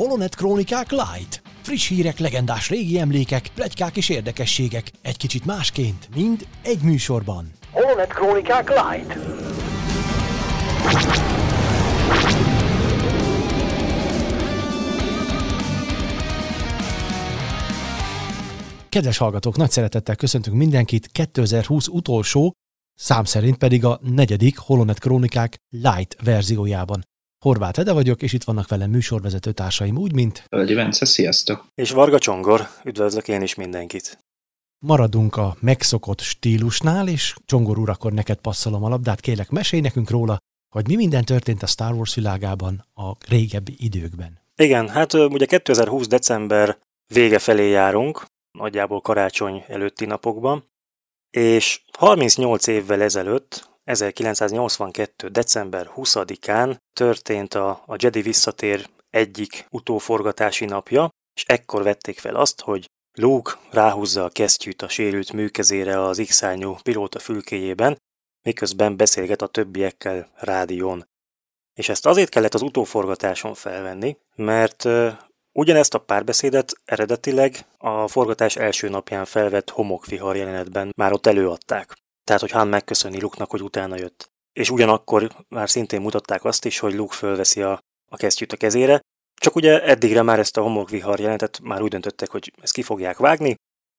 [0.00, 1.42] Holonet Krónikák Light.
[1.62, 4.90] Friss hírek, legendás régi emlékek, plegykák és érdekességek.
[5.02, 7.52] Egy kicsit másként, mind egy műsorban.
[7.70, 9.18] Holonet Krónikák Light.
[18.88, 22.52] Kedves hallgatók, nagy szeretettel köszöntünk mindenkit 2020 utolsó,
[22.94, 27.08] szám szerint pedig a negyedik Holonet Krónikák Light verziójában.
[27.44, 30.44] Horváth Ede vagyok, és itt vannak velem műsorvezető társaim, úgy, mint...
[30.48, 31.66] Ölgyi Vence, sziasztok!
[31.74, 34.18] És Varga Csongor, üdvözlök én is mindenkit!
[34.78, 40.10] Maradunk a megszokott stílusnál, és Csongor úr, akkor neked passzolom a labdát, kérlek, mesélj nekünk
[40.10, 40.38] róla,
[40.74, 44.40] hogy mi minden történt a Star Wars világában a régebbi időkben.
[44.56, 46.06] Igen, hát ugye 2020.
[46.06, 46.78] december
[47.14, 48.24] vége felé járunk,
[48.58, 50.64] nagyjából karácsony előtti napokban,
[51.30, 55.28] és 38 évvel ezelőtt 1982.
[55.28, 62.60] december 20-án történt a, a Jedi visszatér egyik utóforgatási napja, és ekkor vették fel azt,
[62.60, 66.42] hogy Luke ráhúzza a kesztyűt a sérült műkezére az x
[66.82, 67.98] pilóta fülkéjében,
[68.42, 71.08] miközben beszélget a többiekkel rádión.
[71.74, 74.88] És ezt azért kellett az utóforgatáson felvenni, mert
[75.52, 81.96] ugyanezt a párbeszédet eredetileg a forgatás első napján felvett homokvihar jelenetben már ott előadták.
[82.30, 84.30] Tehát, hogy Han megköszöni Luke-nak, hogy utána jött.
[84.52, 87.78] És ugyanakkor már szintén mutatták azt is, hogy Luke fölveszi a,
[88.10, 89.00] a kesztyűt a kezére,
[89.40, 93.16] csak ugye eddigre már ezt a homokvihar jelentet már úgy döntöttek, hogy ezt ki fogják
[93.16, 93.54] vágni,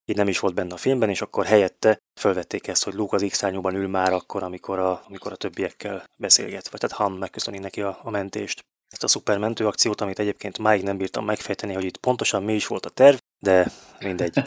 [0.06, 3.26] így nem is volt benne a filmben, és akkor helyette fölvették ezt, hogy Luke az
[3.30, 7.82] x ül már akkor, amikor a, amikor a többiekkel beszélget, vagy tehát Han megköszöni neki
[7.82, 8.60] a, a mentést.
[8.90, 12.68] Ezt a szuper mentőakciót, amit egyébként máig nem bírtam megfejteni, hogy itt pontosan mi is
[12.68, 14.44] volt a terv, de mindegy.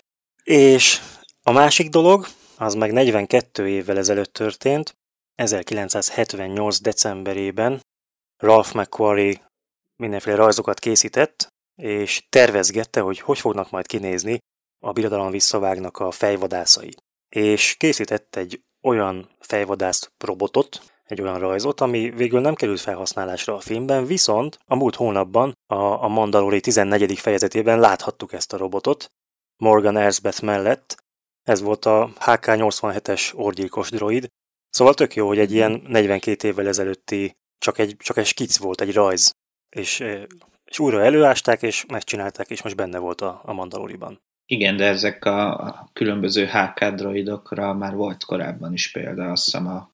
[0.44, 1.00] és
[1.42, 2.26] a másik dolog,
[2.58, 4.96] az meg 42 évvel ezelőtt történt,
[5.34, 6.80] 1978.
[6.80, 7.80] decemberében
[8.42, 9.50] Ralph McQuarrie
[9.96, 11.48] mindenféle rajzokat készített,
[11.82, 14.38] és tervezgette, hogy hogy fognak majd kinézni
[14.84, 16.94] a birodalom visszavágnak a fejvadászai.
[17.28, 23.60] És készített egy olyan fejvadász robotot, egy olyan rajzot, ami végül nem került felhasználásra a
[23.60, 25.74] filmben, viszont a múlt hónapban a,
[26.04, 27.18] a Mandalori 14.
[27.18, 29.06] fejezetében láthattuk ezt a robotot,
[29.56, 30.96] Morgan Elsbeth mellett,
[31.48, 34.28] ez volt a HK-87-es orgyilkos droid.
[34.70, 38.80] Szóval tök jó, hogy egy ilyen 42 évvel ezelőtti csak egy, csak egy skic volt,
[38.80, 39.30] egy rajz.
[39.76, 40.00] És,
[40.64, 44.20] és újra előásták, és megcsinálták, és most benne volt a, a Mandaloriban.
[44.46, 49.90] Igen, de ezek a különböző HK droidokra már volt korábban is példa, azt hiszem a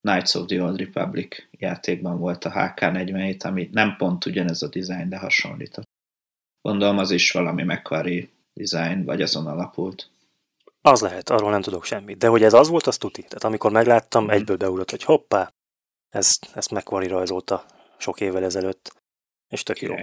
[0.00, 5.08] Knights of the Old Republic játékban volt a HK-47, ami nem pont ugyanez a dizájn,
[5.08, 5.88] de hasonlított.
[6.62, 10.10] Gondolom az is valami McQuarrie dizájn, vagy azon alapult.
[10.86, 12.18] Az lehet, arról nem tudok semmit.
[12.18, 13.22] De hogy ez az volt, az tuti.
[13.22, 14.30] Tehát amikor megláttam, mm.
[14.30, 15.52] egyből beugrott, hogy hoppá,
[16.08, 17.64] ezt, ezt McQuarrie rajzolta
[17.98, 18.92] sok évvel ezelőtt.
[19.48, 19.94] És tök jó.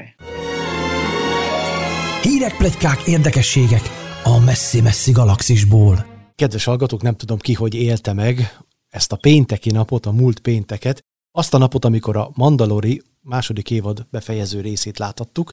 [2.21, 3.81] Hírek, plegykák, érdekességek
[4.23, 6.05] a messzi-messzi galaxisból.
[6.35, 8.57] Kedves hallgatók, nem tudom ki, hogy élte meg
[8.89, 10.99] ezt a pénteki napot, a múlt pénteket,
[11.31, 15.49] azt a napot, amikor a Mandalori második évad befejező részét láthattuk.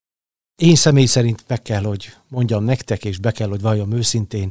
[0.62, 4.50] Én személy szerint meg kell, hogy mondjam nektek, és be kell, hogy valljam őszintén,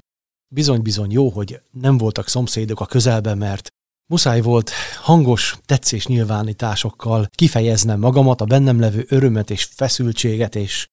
[0.52, 3.70] Bizony-bizony jó, hogy nem voltak szomszédok a közelben, mert
[4.10, 4.72] muszáj volt
[5.02, 10.88] hangos tetszés nyilvánításokkal kifejeznem magamat, a bennem levő örömet és feszültséget, és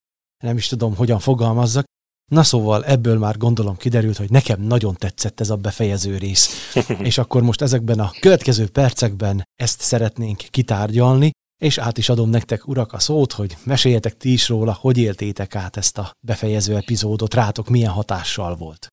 [0.44, 1.84] nem is tudom, hogyan fogalmazzak.
[2.30, 6.74] Na szóval ebből már gondolom kiderült, hogy nekem nagyon tetszett ez a befejező rész.
[7.08, 11.30] és akkor most ezekben a következő percekben ezt szeretnénk kitárgyalni,
[11.62, 15.54] és át is adom nektek, urak, a szót, hogy meséljetek ti is róla, hogy éltétek
[15.54, 18.88] át ezt a befejező epizódot, rátok milyen hatással volt.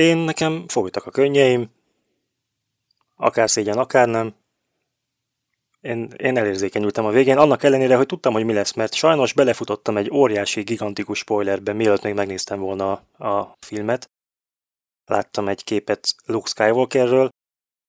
[0.00, 1.70] Én nekem folytak a könnyeim,
[3.16, 4.34] akár szégyen, akár nem.
[5.80, 9.96] Én, én elérzékenyültem a végén, annak ellenére, hogy tudtam, hogy mi lesz, mert sajnos belefutottam
[9.96, 14.10] egy óriási, gigantikus spoilerbe, mielőtt még megnéztem volna a, a filmet.
[15.04, 17.28] Láttam egy képet Luke Skywalkerről,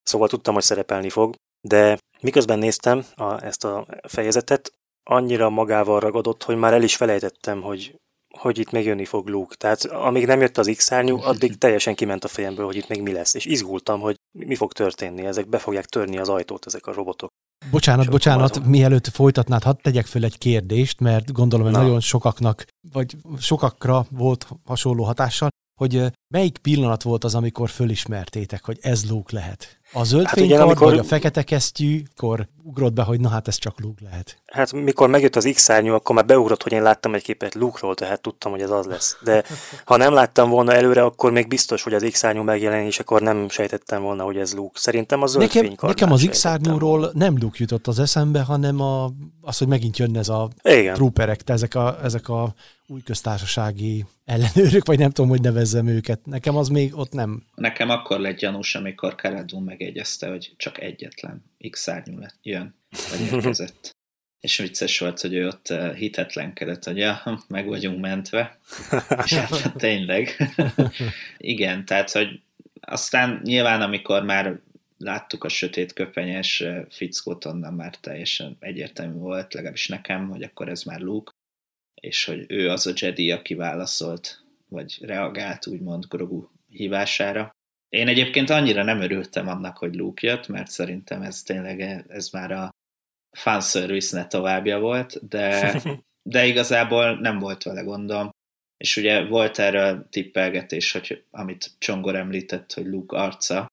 [0.04, 4.74] szóval tudtam, hogy szerepelni fog, de miközben néztem a, ezt a fejezetet,
[5.04, 7.96] annyira magával ragadott, hogy már el is felejtettem, hogy
[8.42, 9.56] hogy itt még jönni fog Luke.
[9.56, 13.12] Tehát amíg nem jött az x addig teljesen kiment a fejemből, hogy itt még mi
[13.12, 13.34] lesz.
[13.34, 15.26] És izgultam, hogy mi fog történni.
[15.26, 17.30] Ezek be fogják törni az ajtót, ezek a robotok.
[17.72, 18.70] Bocsánat, Sok bocsánat, azon.
[18.70, 21.82] mielőtt folytatnád, hadd tegyek föl egy kérdést, mert gondolom, hogy Na.
[21.82, 25.50] nagyon sokaknak, vagy sokakra volt hasonló hatással,
[25.80, 29.80] hogy melyik pillanat volt az, amikor fölismertétek, hogy ez Luke lehet?
[29.94, 30.90] A zöld hát fénykard, amikor...
[30.90, 34.42] vagy a fekete kesztyű, akkor ugrott be, hogy na hát ez csak Luke lehet.
[34.46, 38.22] Hát mikor megjött az x akkor már beugrott, hogy én láttam egy képet Luke-ról, tehát
[38.22, 39.18] tudtam, hogy ez az lesz.
[39.22, 39.44] De
[39.86, 43.50] ha nem láttam volna előre, akkor még biztos, hogy az x megjelenik, és akkor nem
[43.50, 44.80] sejtettem volna, hogy ez Luke.
[44.80, 45.74] Szerintem a zöld nekem.
[45.82, 46.44] Nekem az x
[47.14, 49.12] nem Luke jutott az eszembe, hanem a
[49.42, 50.94] az, hogy megint jönne ez a Igen.
[50.94, 52.54] trooperek, ezek a, ezek a
[52.88, 56.26] új köztársasági ellenőrök, vagy nem tudom, hogy nevezzem őket.
[56.26, 57.44] Nekem az még ott nem.
[57.56, 62.76] Nekem akkor lett gyanús, amikor Karadun megegyezte, hogy csak egyetlen X szárnyú lett, jön,
[63.10, 63.90] vagy érkezett.
[64.40, 68.60] És vicces volt, hogy ő ott eh, hitetlenkedett, hogy ja, meg vagyunk mentve.
[69.26, 70.54] És hát tényleg.
[71.38, 72.42] Igen, tehát, hogy
[72.82, 74.60] aztán nyilván, amikor már
[74.98, 80.70] láttuk a sötét köpenyes eh, fickót, onnan már teljesen egyértelmű volt, legalábbis nekem, hogy akkor
[80.70, 81.32] ez már Luke,
[82.02, 87.56] és hogy ő az a Jedi, aki válaszolt, vagy reagált úgymond Grogu hívására.
[87.96, 92.52] Én egyébként annyira nem örültem annak, hogy Luke jött, mert szerintem ez tényleg ez már
[92.52, 92.70] a
[93.38, 95.82] fanservice ne továbbja volt, de,
[96.30, 98.30] de igazából nem volt vele gondom.
[98.78, 103.68] És ugye volt erre a tippelgetés, hogy, amit Csongor említett, hogy Luke arca,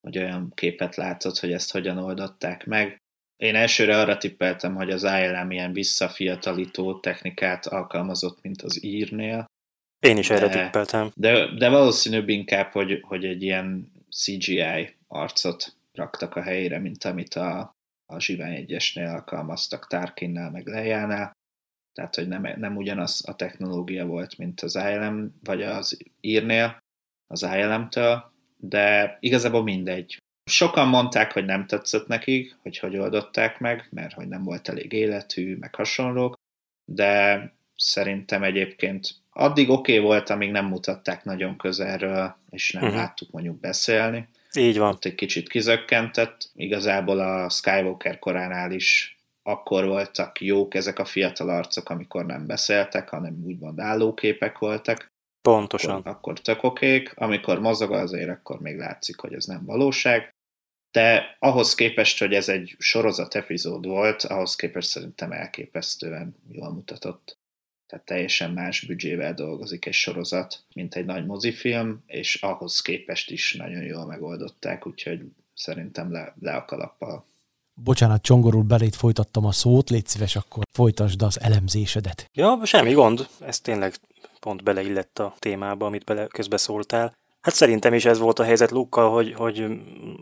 [0.00, 2.96] hogy olyan képet látott, hogy ezt hogyan oldották meg.
[3.36, 9.46] Én elsőre arra tippeltem, hogy az ILM ilyen visszafiatalító technikát alkalmazott, mint az írnél.
[10.00, 11.10] Én is de, erre tippeltem.
[11.14, 17.34] De, de valószínűbb inkább, hogy, hogy egy ilyen CGI arcot raktak a helyére, mint amit
[17.34, 21.32] a, a Zsivány egyesnél alkalmaztak Tarkinnál, meg Lejánál.
[21.92, 26.78] Tehát, hogy nem, nem ugyanaz a technológia volt, mint az ILM, vagy az írnél,
[27.26, 30.18] az ILM-től, de igazából mindegy.
[30.50, 34.92] Sokan mondták, hogy nem tetszett nekik, hogy hogy oldották meg, mert hogy nem volt elég
[34.92, 36.34] életű, meg hasonlók,
[36.84, 37.42] de
[37.76, 42.98] szerintem egyébként addig oké okay volt, amíg nem mutatták nagyon közelről, és nem uh-huh.
[42.98, 44.28] láttuk mondjuk beszélni.
[44.56, 44.92] Így van.
[44.92, 46.50] Ott egy kicsit kizökkentett.
[46.54, 53.08] Igazából a Skywalker koránál is akkor voltak jók ezek a fiatal arcok, amikor nem beszéltek,
[53.08, 55.06] hanem úgymond állóképek voltak.
[55.42, 55.96] Pontosan.
[55.96, 57.12] Akkor, akkor tök okék.
[57.14, 60.34] Amikor mozog azért, akkor még látszik, hogy ez nem valóság.
[60.90, 67.38] De ahhoz képest, hogy ez egy sorozat epizód volt, ahhoz képest szerintem elképesztően jól mutatott.
[67.88, 73.54] Tehát teljesen más büdzsével dolgozik egy sorozat, mint egy nagy mozifilm, és ahhoz képest is
[73.54, 75.20] nagyon jól megoldották, úgyhogy
[75.54, 77.24] szerintem le, le a kalappal.
[77.74, 82.30] Bocsánat, Csongorul belét folytattam a szót, légy szíves, akkor folytasd az elemzésedet.
[82.34, 83.94] Ja, semmi gond, ez tényleg
[84.40, 87.16] pont beleillett a témába, amit bele közbeszóltál.
[87.40, 89.66] Hát szerintem is ez volt a helyzet Lukkal, hogy, hogy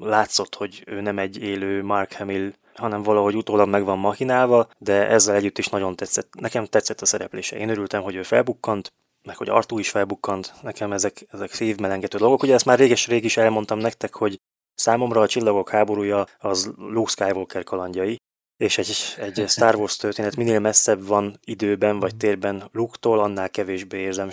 [0.00, 5.08] látszott, hogy ő nem egy élő Mark Hamill, hanem valahogy utólag meg van machinálva, de
[5.08, 6.28] ezzel együtt is nagyon tetszett.
[6.40, 7.56] Nekem tetszett a szereplése.
[7.56, 8.92] Én örültem, hogy ő felbukkant,
[9.22, 10.54] meg hogy Artú is felbukkant.
[10.62, 12.42] Nekem ezek, ezek szívmelengető dolgok.
[12.42, 14.40] Ugye ezt már réges-rég is elmondtam nektek, hogy
[14.74, 18.16] számomra a Csillagok háborúja az Luke Skywalker kalandjai,
[18.56, 23.98] és egy, egy Star Wars történet minél messzebb van időben vagy térben Luke-tól, annál kevésbé
[23.98, 24.28] érzem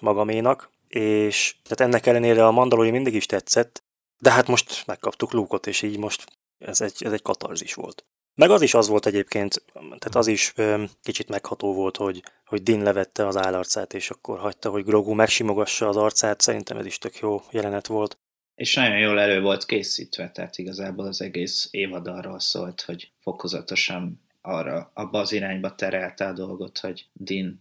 [0.00, 3.82] magaménak és tehát ennek ellenére a Mandalori mindig is tetszett,
[4.18, 6.26] de hát most megkaptuk Luke-ot, és így most
[6.58, 8.04] ez egy, ez egy katarzis volt.
[8.34, 10.52] Meg az is az volt egyébként, tehát az is
[11.02, 15.88] kicsit megható volt, hogy, hogy Din levette az állarcát, és akkor hagyta, hogy Grogu megsimogassa
[15.88, 18.18] az arcát, szerintem ez is tök jó jelenet volt.
[18.54, 24.20] És nagyon jól elő volt készítve, tehát igazából az egész évad arról szólt, hogy fokozatosan
[24.40, 27.60] arra, abba az irányba terelte a dolgot, hogy Din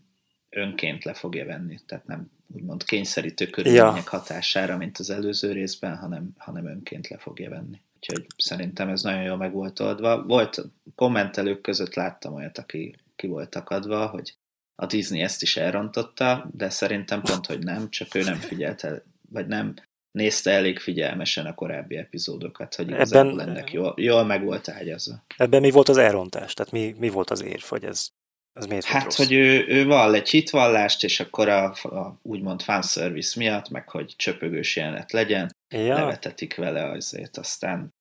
[0.50, 4.10] önként le fogja venni, tehát nem úgymond kényszerítő körülmények ja.
[4.10, 7.82] hatására, mint az előző részben, hanem, hanem önként le fogja venni.
[7.98, 10.24] Úgyhogy szerintem ez nagyon jól meg volt oldva.
[10.24, 10.62] Volt
[10.96, 14.36] kommentelők között láttam olyat, aki ki volt akadva, hogy
[14.76, 19.48] a Disney ezt is elrontotta, de szerintem pont, hogy nem, csak ő nem figyelte, vagy
[19.48, 19.74] nem
[20.12, 25.24] nézte elég figyelmesen a korábbi epizódokat, hogy igazából Ebben, ennek jól, jól meg volt ágyazva.
[25.38, 26.54] Ebben mi volt az elrontás?
[26.54, 28.10] Tehát mi, mi volt az érv, hogy ez
[28.54, 29.18] ez miért hát, rossz?
[29.18, 34.14] hogy ő, ő vall egy hitvallást, és akkor a, a úgymond fanservice miatt, meg hogy
[34.18, 35.96] csöpögős jelenet legyen, ja.
[35.96, 37.96] nevetetik vele azért, aztán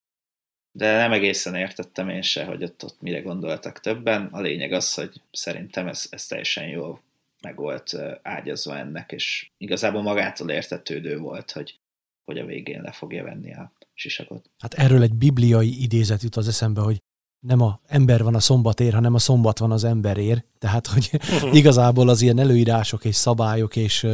[0.76, 4.28] de nem egészen értettem én se, hogy ott, ott mire gondoltak többen.
[4.32, 7.00] A lényeg az, hogy szerintem ez, ez teljesen jól
[7.42, 11.78] meg volt ágyazva ennek, és igazából magától értetődő volt, hogy,
[12.25, 14.50] hogy a végén le fogja venni a sisakot.
[14.58, 16.99] Hát erről egy bibliai idézet jut az eszembe, hogy
[17.46, 20.44] nem a ember van a szombatér, hanem a szombat van az emberér.
[20.58, 21.11] Tehát, hogy
[21.61, 24.06] igazából az ilyen előírások és szabályok és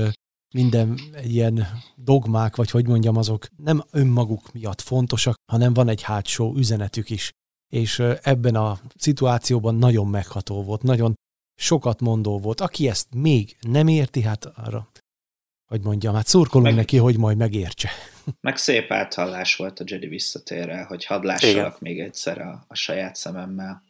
[0.53, 1.67] minden ilyen
[1.97, 7.31] dogmák, vagy hogy mondjam, azok nem önmaguk miatt fontosak, hanem van egy hátsó üzenetük is.
[7.73, 11.15] És ebben a szituációban nagyon megható volt, nagyon
[11.55, 12.61] sokat mondó volt.
[12.61, 14.91] Aki ezt még nem érti, hát arra,
[15.67, 17.91] hogy mondjam, hát szurkolunk meg, neki, hogy majd megértse.
[18.41, 23.17] Meg szép áthallás volt a Jedi visszatérre, hogy hadd lássalak még egyszer a, a saját
[23.17, 23.83] szememmel.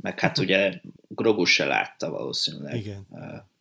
[0.00, 3.06] meg hát ugye Grogu se látta valószínűleg Igen.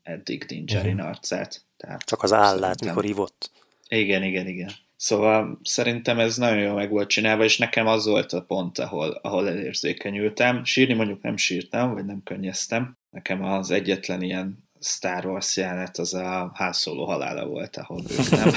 [0.03, 1.64] eddig Din Djarin arcát.
[1.85, 3.51] Tehát Csak az állát, mikor ivott.
[3.87, 4.71] Igen, igen, igen.
[4.95, 9.19] Szóval szerintem ez nagyon jól meg volt csinálva, és nekem az volt a pont, ahol,
[9.21, 10.63] ahol elérzékenyültem.
[10.63, 12.97] Sírni mondjuk nem sírtam, vagy nem könnyeztem.
[13.09, 18.49] Nekem az egyetlen ilyen Star Wars jelenet az a Han Solo halála volt, ahol nem.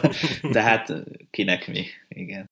[0.52, 0.92] De hát
[1.30, 2.50] kinek mi, igen.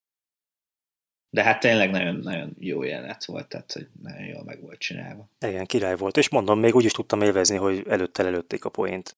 [1.30, 5.28] De hát tényleg nagyon, nagyon jó jelenet volt, tehát hogy nagyon jól meg volt csinálva.
[5.40, 9.16] Igen, király volt, és mondom, még úgy is tudtam élvezni, hogy előtte előtték a poént.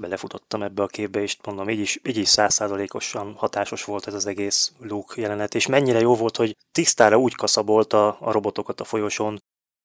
[0.00, 4.26] Belefutottam ebbe a képbe, és mondom, így is, így is százszázalékosan hatásos volt ez az
[4.26, 9.38] egész Luke jelenet, és mennyire jó volt, hogy tisztára úgy kaszabolta a robotokat a folyosón,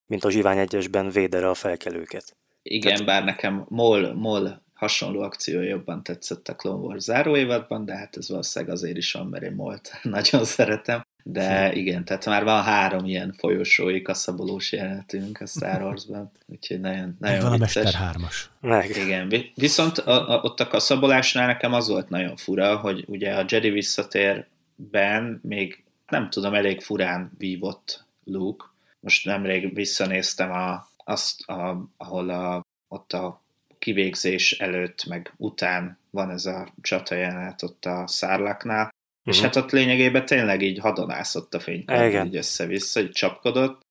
[0.05, 2.38] mint a Zsivány egyesben védere a felkelőket.
[2.62, 3.05] Igen, Tehát...
[3.05, 8.29] bár nekem MOL, MOL hasonló akció jobban tetszett a Clone Wars záróévadban, de hát ez
[8.29, 11.05] valószínűleg azért is van, mert én MOL-t nagyon szeretem.
[11.25, 11.77] De hm.
[11.77, 17.41] igen, tehát már van három ilyen folyosói kaszabolós jelenetünk a Star Wars-ban, úgyhogy nagyon, nagyon
[17.41, 18.49] van a Mester hármas.
[18.61, 18.89] Meg.
[18.89, 23.45] Igen, viszont a, a, ott a kaszabolásnál nekem az volt nagyon fura, hogy ugye a
[23.47, 28.65] Jedi visszatérben még nem tudom, elég furán vívott Luke.
[28.99, 33.41] Most nemrég visszanéztem a, azt, a, ahol a, ott a
[33.79, 38.93] kivégzés előtt, meg után van ez a csata jelenet ott a szárlaknál,
[39.25, 39.33] Uh-huh.
[39.33, 39.45] És mhm.
[39.45, 43.81] hát ott lényegében tényleg így hadonászott a fénykard, így össze-vissza, így csapkodott,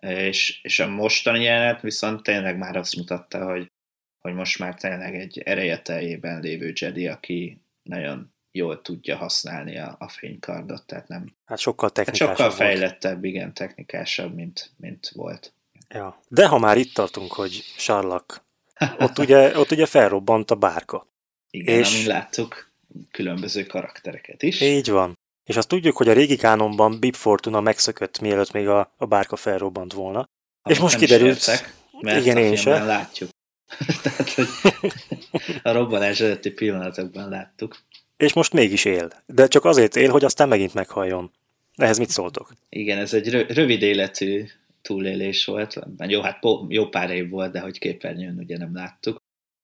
[0.00, 3.66] és, és a mostani jelenet viszont tényleg már azt mutatta, hogy,
[4.20, 9.96] hogy most már tényleg egy ereje teljében lévő Jedi, aki nagyon jól tudja használni a,
[9.98, 11.36] a fénykardot, tehát nem...
[11.44, 13.24] Hát sokkal technikásabb hát Sokkal fejlettebb, volt.
[13.24, 15.54] igen, technikásabb, mint, mint volt.
[15.88, 16.20] Ja.
[16.28, 18.44] De ha már itt tartunk, hogy Sarlak,
[18.98, 21.06] ott ugye, ott ugye felrobbant a bárka.
[21.50, 21.94] Igen, és...
[21.94, 22.71] amin láttuk
[23.10, 24.60] különböző karaktereket is.
[24.60, 25.18] Így van.
[25.44, 29.36] És azt tudjuk, hogy a régi kánonban Bib Fortuna megszökött, mielőtt még a, a bárka
[29.36, 30.28] felrobbant volna.
[30.62, 31.36] Ha és most kiderült...
[31.36, 32.86] Értek, mert igen, én sem.
[32.86, 33.30] látjuk.
[34.02, 34.46] Tehát, hogy
[35.62, 37.78] a robbanás előtti pillanatokban láttuk.
[38.16, 39.12] És most mégis él.
[39.26, 41.30] De csak azért él, hogy aztán megint meghalljon.
[41.76, 42.52] Ehhez mit szóltok?
[42.68, 44.44] Igen, ez egy rövid életű
[44.82, 45.78] túlélés volt.
[45.98, 49.21] Jó, hát jó pár év volt, de hogy képernyőn ugye nem láttuk.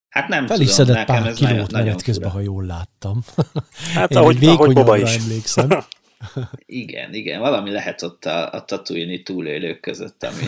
[0.08, 3.20] Hát nem Fel is tudom, szedett pár kilót menet közben, ha jól láttam.
[3.94, 5.16] Hát Én ahogy, ahogy Boba is.
[5.16, 5.68] emlékszem.
[6.66, 10.42] Igen, igen, valami lehet ott a, a tatuini túlélők között, ami,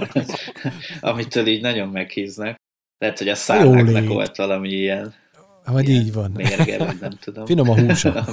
[1.10, 2.56] amitől így nagyon meghíznak.
[2.98, 5.14] Lehet, hogy a szárnáknak volt valami ilyen
[5.72, 6.30] vagy így van.
[6.30, 7.46] Mérge, nem tudom.
[7.46, 8.24] Finom a húsa.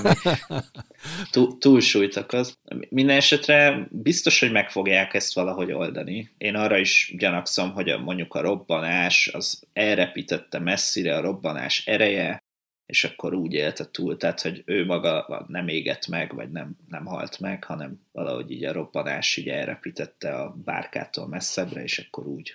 [1.32, 2.58] túl, túlsúlytak az.
[2.90, 6.30] Minden esetre biztos, hogy meg fogják ezt valahogy oldani.
[6.38, 12.40] Én arra is gyanakszom, hogy a, mondjuk a robbanás az elrepítette messzire a robbanás ereje,
[12.86, 17.06] és akkor úgy élte túl, tehát hogy ő maga nem égett meg, vagy nem, nem
[17.06, 22.54] halt meg, hanem valahogy így a robbanás így elrepítette a bárkától messzebbre, és akkor úgy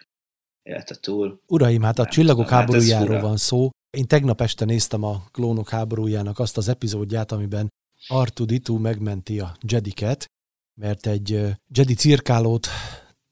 [0.62, 1.40] élte túl.
[1.47, 5.22] Uraim, hát a nem csillagok hát háborújáról hát van szó, én tegnap este néztem a
[5.32, 7.68] klónok háborújának azt az epizódját, amiben
[8.08, 10.26] Artuditu megmenti a Jediket,
[10.80, 11.30] mert egy
[11.68, 12.66] Jedi cirkálót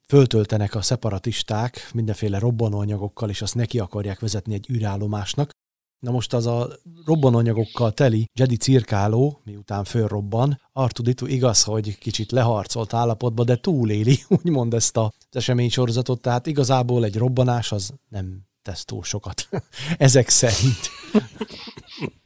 [0.08, 5.50] föltöltenek a szeparatisták mindenféle robbanóanyagokkal, és azt neki akarják vezetni egy űrállomásnak.
[5.98, 6.68] Na most az a
[7.04, 14.74] robbanóanyagokkal teli Jedi cirkáló, miután fölrobban, Artuditu igaz, hogy kicsit leharcolt állapotba, de túléli, úgymond
[14.74, 19.48] ezt az eseménysorozatot, tehát igazából egy robbanás az nem tesz túl sokat.
[19.98, 20.90] Ezek szerint.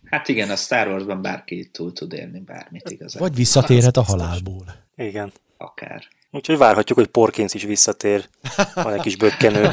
[0.05, 3.23] Hát igen, a Star Wars-ban bárki túl tud élni bármit igazán.
[3.23, 4.65] Vagy visszatérhet a halálból.
[4.97, 5.33] Igen.
[5.57, 6.09] Akár.
[6.31, 8.29] Úgyhogy várhatjuk, hogy Porkins is visszatér.
[8.75, 9.73] Van egy kis bökkenő.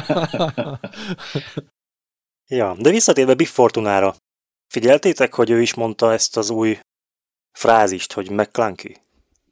[2.58, 4.14] ja, de visszatérve Big Fortunára.
[4.66, 6.78] Figyeltétek, hogy ő is mondta ezt az új
[7.52, 8.96] frázist, hogy McClunky?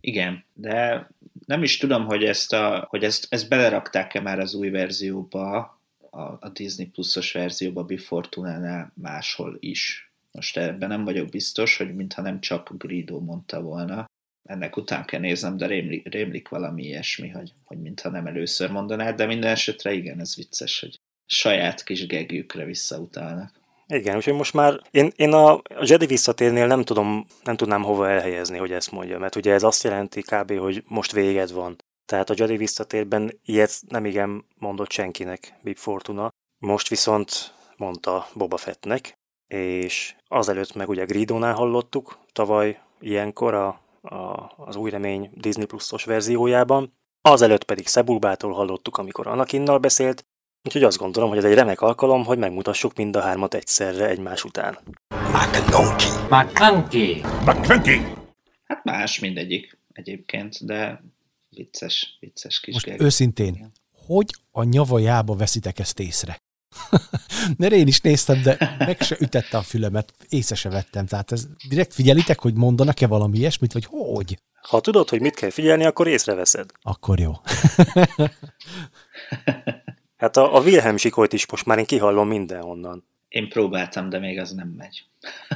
[0.01, 1.09] Igen, de
[1.47, 5.81] nem is tudom, hogy ezt, a, hogy ezt, ezt belerakták-e már az új verzióba,
[6.15, 10.13] a, a Disney Plus-os verzióba Before Tunánál máshol is.
[10.33, 14.11] Most ebben nem vagyok biztos, hogy mintha nem csak Grido mondta volna.
[14.43, 19.13] Ennek után kell néznem, de rémlik, rémlik valami ilyesmi, hogy, hogy mintha nem először mondaná,
[19.13, 23.63] de minden esetre igen, ez vicces, hogy saját kis gegükre visszautalnak.
[23.87, 28.09] Igen, úgyhogy most már én, én a, a Jedi visszatérnél nem tudom, nem tudnám hova
[28.09, 31.77] elhelyezni, hogy ezt mondja, mert ugye ez azt jelenti kb., hogy most véged van.
[32.07, 36.33] Tehát a Jedi visszatérben ilyet nem igen mondott senkinek Bib Fortuna.
[36.59, 43.67] Most viszont mondta Boba Fettnek, és azelőtt meg ugye Gridónál hallottuk, tavaly ilyenkor a,
[44.03, 50.25] a, az új remény Disney Plus-os verziójában, azelőtt pedig Szebulbától hallottuk, amikor Anakinnal beszélt,
[50.63, 54.45] úgyhogy azt gondolom, hogy ez egy remek alkalom, hogy megmutassuk mind a hármat egyszerre egymás
[54.45, 54.79] után.
[55.33, 56.07] McClunky!
[56.31, 57.21] McClunky!
[57.45, 58.01] McClunky!
[58.65, 61.03] Hát más mindegyik egyébként, de
[61.55, 63.01] vicces, vicces kis Most geg.
[63.01, 63.73] őszintén,
[64.07, 66.43] hogy a nyavajába veszitek ezt észre?
[67.59, 71.07] Mert én is néztem, de meg se ütette a fülemet, észre se vettem.
[71.07, 74.39] Tehát ez direkt figyelitek, hogy mondanak-e valami ilyesmit, vagy hogy?
[74.69, 76.71] Ha tudod, hogy mit kell figyelni, akkor észreveszed.
[76.83, 77.33] Akkor jó.
[80.17, 83.07] hát a, a Wilhelm Sikolyt is most már én kihallom mindenhonnan.
[83.29, 85.05] Én próbáltam, de még az nem megy.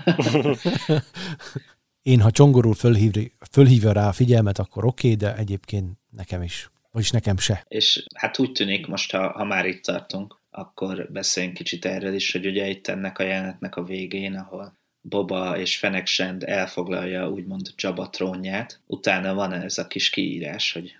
[2.08, 3.12] én, ha csongorul fölhív,
[3.50, 6.70] fölhívja rá a figyelmet, akkor oké, okay, de egyébként nekem is.
[6.90, 7.64] Vagyis nekem se.
[7.68, 12.32] És hát úgy tűnik most, ha, ha már itt tartunk, akkor beszéljünk kicsit erről is,
[12.32, 17.72] hogy ugye itt ennek a jelenetnek a végén, ahol Boba és Fennec Shand elfoglalja úgymond
[17.76, 18.80] Jabba trónját.
[18.86, 20.96] Utána van ez a kis kiírás, hogy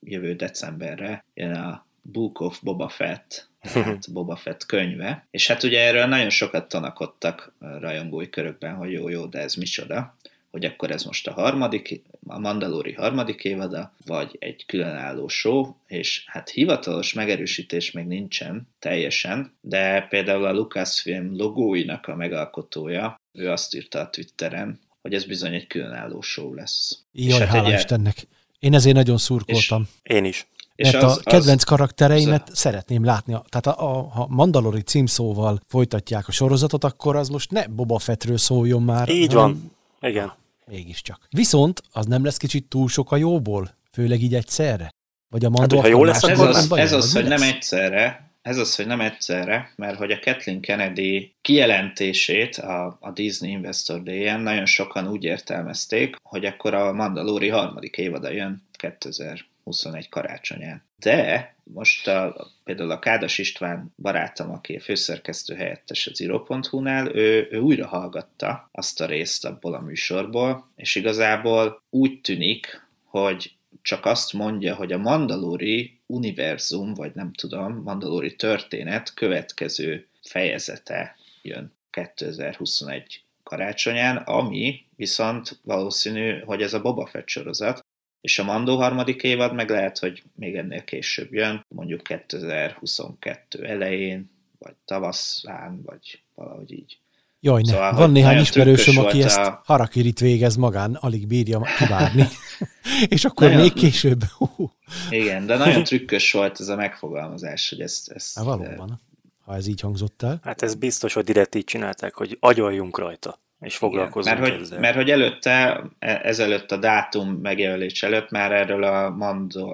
[0.00, 5.26] jövő decemberre jön a Book of Boba Fett, hát Boba Fett könyve.
[5.30, 10.16] És hát ugye erről nagyon sokat tanakodtak rajongói körökben, hogy jó, jó, de ez micsoda
[10.50, 16.24] hogy akkor ez most a harmadik, a Mandalori harmadik évada, vagy egy különálló show, és
[16.26, 23.74] hát hivatalos megerősítés még nincsen teljesen, de például a Lucasfilm logóinak a megalkotója, ő azt
[23.74, 27.02] írta a Twitteren, hogy ez bizony egy különálló show lesz.
[27.12, 28.26] Jaj, hát hála Istennek.
[28.58, 29.88] Én ezért nagyon szurkoltam.
[30.02, 30.46] És, én is.
[30.74, 33.36] És Mert az, a kedvenc az, karaktereimet az szeretném látni.
[33.48, 38.36] Tehát a, a, ha Mandalori címszóval folytatják a sorozatot, akkor az most ne Boba Fettről
[38.36, 39.08] szóljon már.
[39.08, 39.76] Így van.
[40.00, 40.32] Igen.
[40.66, 41.26] Mégiscsak.
[41.30, 43.74] Viszont az nem lesz kicsit túl sok a jóból?
[43.92, 44.90] Főleg így egyszerre?
[45.30, 48.58] Vagy a mandó hát, ha jó lesz, ez az, ez az, hogy nem egyszerre, ez
[48.58, 54.40] az, hogy nem egyszerre, mert hogy a Kathleen Kennedy kijelentését a, a Disney Investor Day-en
[54.40, 58.62] nagyon sokan úgy értelmezték, hogy akkor a Mandalori harmadik évada jön
[59.68, 60.82] 2021 karácsonyán.
[60.96, 67.48] De most a, például a Kádas István barátom, aki a főszerkesztő helyettes az iro.hu-nál, ő,
[67.50, 74.06] ő újra hallgatta azt a részt abból a műsorból, és igazából úgy tűnik, hogy csak
[74.06, 83.22] azt mondja, hogy a Mandalori univerzum, vagy nem tudom, Mandalori történet következő fejezete jön 2021
[83.42, 87.86] karácsonyán, ami viszont valószínű, hogy ez a Boba Fett sorozat,
[88.20, 94.30] és a Mandó harmadik évad meg lehet, hogy még ennél később jön, mondjuk 2022 elején,
[94.58, 96.98] vagy tavaszán, vagy valahogy így.
[97.40, 97.72] Jaj, ne.
[97.72, 99.62] Szóval, van néhány ismerősöm, aki ezt a...
[99.64, 102.26] harakirit végez magán, alig bírja kivárni.
[103.08, 103.62] és akkor nagyon...
[103.62, 104.20] még később.
[105.10, 108.10] Igen, de nagyon trükkös volt ez a megfogalmazás, hogy ezt...
[108.10, 109.00] ezt Há, valóban,
[109.44, 110.40] ha ez így hangzott el.
[110.42, 114.78] Hát ez biztos, hogy direkt így csinálták, hogy agyoljunk rajta és foglalkozunk Igen, mert, hogy,
[114.78, 119.10] mert hogy előtte, e, ezelőtt a dátum megjelölés előtt már erről a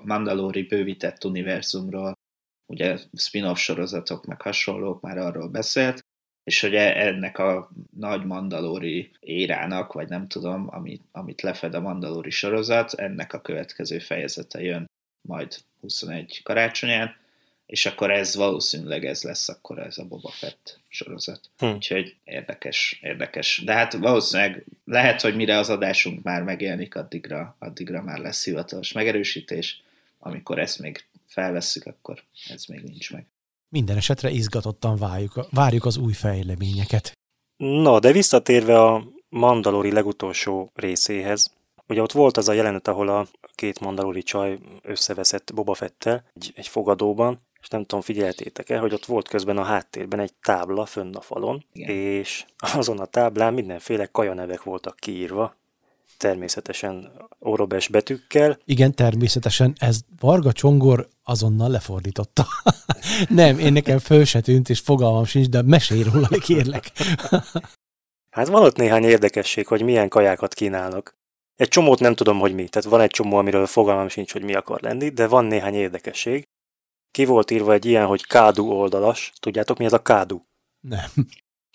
[0.04, 2.18] Mandalori bővített univerzumról,
[2.66, 6.00] ugye spin-off sorozatok meg hasonlók már arról beszélt,
[6.44, 11.80] és hogy e, ennek a nagy mandalori érának, vagy nem tudom, amit, amit lefed a
[11.80, 14.86] mandalori sorozat, ennek a következő fejezete jön
[15.28, 17.16] majd 21 karácsonyán,
[17.66, 21.50] és akkor ez valószínűleg ez lesz akkor ez a Boba Fett sorozat.
[21.58, 21.66] Hm.
[21.66, 23.62] Úgyhogy érdekes, érdekes.
[23.64, 28.92] De hát valószínűleg lehet, hogy mire az adásunk már megjelenik, addigra, addigra már lesz hivatalos
[28.92, 29.82] megerősítés.
[30.18, 33.26] Amikor ezt még felvesszük, akkor ez még nincs meg.
[33.68, 37.12] Minden esetre izgatottan várjuk, várjuk az új fejleményeket.
[37.56, 41.52] Na, de visszatérve a Mandalori legutolsó részéhez,
[41.88, 46.52] Ugye ott volt az a jelenet, ahol a két mandalori csaj összeveszett Boba Fettel egy,
[46.54, 51.14] egy fogadóban, és nem tudom, figyeltétek-e, hogy ott volt közben a háttérben egy tábla fönn
[51.14, 51.90] a falon, Igen.
[51.90, 55.56] és azon a táblán mindenféle kajanevek voltak kiírva,
[56.18, 58.58] természetesen orobes betűkkel.
[58.64, 62.46] Igen, természetesen ez Varga Csongor azonnal lefordította.
[63.28, 66.92] nem, én nekem föl se tűnt, és fogalmam sincs, de mesélj róla, kérlek.
[68.36, 71.14] hát van ott néhány érdekesség, hogy milyen kajákat kínálnak.
[71.56, 72.68] Egy csomót nem tudom, hogy mi.
[72.68, 76.44] Tehát van egy csomó, amiről fogalmam sincs, hogy mi akar lenni, de van néhány érdekesség.
[77.14, 79.32] Ki volt írva egy ilyen, hogy kádu oldalas.
[79.40, 80.40] Tudjátok, mi ez a kádu?
[80.80, 81.10] Nem.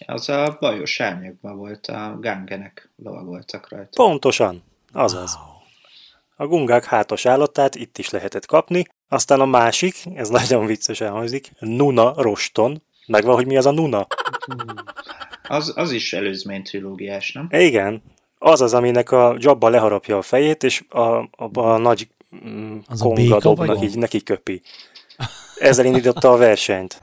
[0.06, 4.04] Az a bajos árnyakban volt, a gangenek lovagoltak rajta.
[4.04, 5.36] Pontosan, azaz.
[5.36, 5.46] Wow.
[6.36, 11.52] A gungák hátos állatát itt is lehetett kapni, aztán a másik, ez nagyon viccesen hangzik,
[11.60, 12.82] Nuna Roston.
[13.08, 14.08] Megvan, hogy mi az a Nuna?
[15.48, 17.48] Az, az is előzmény trilógiás, nem?
[17.52, 18.02] Igen,
[18.38, 22.08] az az, aminek a Jabba leharapja a fejét, és a, a, a nagy
[22.46, 24.62] mm, az konga a dobnak így neki köpi.
[25.56, 27.00] Ezzel indította a versenyt.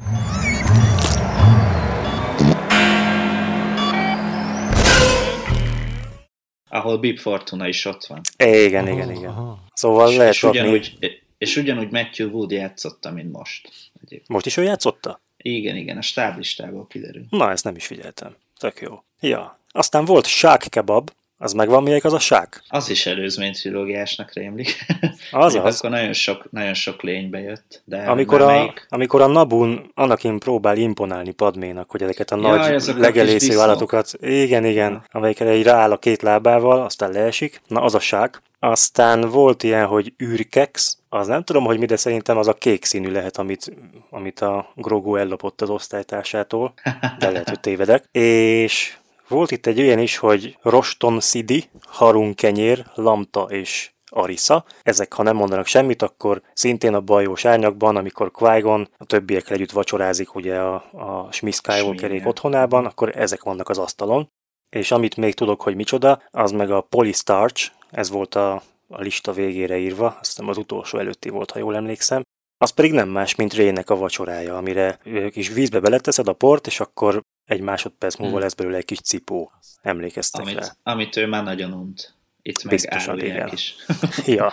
[6.69, 8.21] Ahol Bib Fortuna is ott van.
[8.37, 9.31] Igen, aha, igen, igen.
[9.31, 9.59] Aha.
[9.75, 10.99] Szóval és, lehet és ugyanúgy,
[11.39, 13.69] és ugyanúgy Matthew Wood játszotta, mint most.
[13.95, 14.29] Egyébként.
[14.29, 15.21] Most is ő játszotta?
[15.37, 17.27] Igen, igen, a stáblistából kiderül.
[17.31, 18.37] Na, ezt nem is figyeltem.
[18.59, 19.03] Tök jó.
[19.21, 19.59] Ja.
[19.69, 22.63] Aztán volt shark kebab, Az megvan, melyik az a sák?
[22.69, 24.87] Az is előzmény trilógiásnak rémlik.
[25.31, 25.79] Az az.
[25.79, 27.83] Akkor nagyon sok, nagyon sok lénybe jött.
[27.85, 28.87] De Amikor a, melyik?
[28.89, 34.65] amikor a Nabun Anakin próbál imponálni Padménak, hogy ezeket a Jaj, nagy legelésző állatokat, igen,
[34.65, 35.05] igen, Ja.
[35.11, 38.43] amelyikre így rááll a két lábával, aztán leesik, na az a sák.
[38.59, 42.85] Aztán volt ilyen, hogy űrkex, az nem tudom, hogy mi, de szerintem az a kék
[42.85, 43.73] színű lehet, amit,
[44.11, 46.73] amit a Grogu ellopott az osztálytársától,
[47.19, 48.05] de lehet, hogy tévedek.
[48.13, 48.97] És
[49.29, 54.65] volt itt egy olyan is, hogy Roston Sidi, Harun Kenyér, Lamta és Arisa.
[54.83, 58.63] Ezek, ha nem mondanak semmit, akkor szintén a bajós árnyakban, amikor qui
[58.97, 64.29] a többiekkel együtt vacsorázik ugye a, a Smith Skywalkerék otthonában, akkor ezek vannak az asztalon.
[64.69, 68.55] És amit még tudok, hogy micsoda, az meg a Polystarch, ez volt a,
[68.89, 72.23] a lista végére írva, azt hiszem az utolsó előtti volt, ha jól emlékszem.
[72.59, 74.99] Az pedig nem más, mint Rének a vacsorája, amire
[75.31, 78.43] kis vízbe beleteszed a port, és akkor egy másodperc múlva Hmm.
[78.43, 79.53] lesz belőle egy kis cipó.
[79.83, 80.51] Emlékeztek rá?
[80.53, 82.15] Amit, amit ő már nagyon unt.
[82.43, 83.49] Itt meg Biztosan, igen.
[83.53, 83.75] is.
[84.37, 84.53] Ja.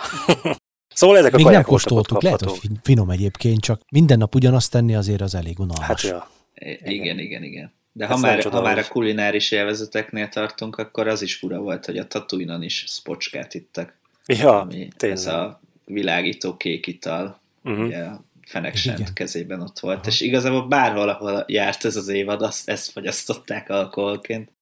[0.88, 4.94] szóval ezek a Még nem kóstoltuk, lehet, hogy finom egyébként, csak minden nap ugyanazt tenni
[4.94, 5.86] azért az elég unalmas.
[5.86, 6.28] Hát ja.
[6.54, 7.72] I- Igen, igen, igen.
[7.92, 11.98] De ha már, ha már a kulináris élvezeteknél tartunk, akkor az is fura volt, hogy
[11.98, 13.96] a tatooine is spocskát ittak.
[14.26, 15.18] Ja, ami tényleg.
[15.18, 17.84] ez a világító kék ital, Uh-huh.
[17.86, 18.06] ugye
[18.46, 20.06] Feneksent kezében ott volt, Aha.
[20.06, 24.52] és igazából bárhol, ahol járt ez az évad, azt, ezt fogyasztották alkoholként.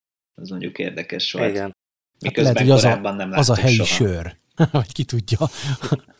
[0.42, 1.50] Ez mondjuk érdekes volt.
[1.50, 1.62] Igen.
[1.62, 1.74] Hát
[2.20, 3.88] Miközben lehet, hogy az a, nem az a helyi soha.
[3.88, 4.36] sör.
[4.72, 5.38] Vagy ki tudja.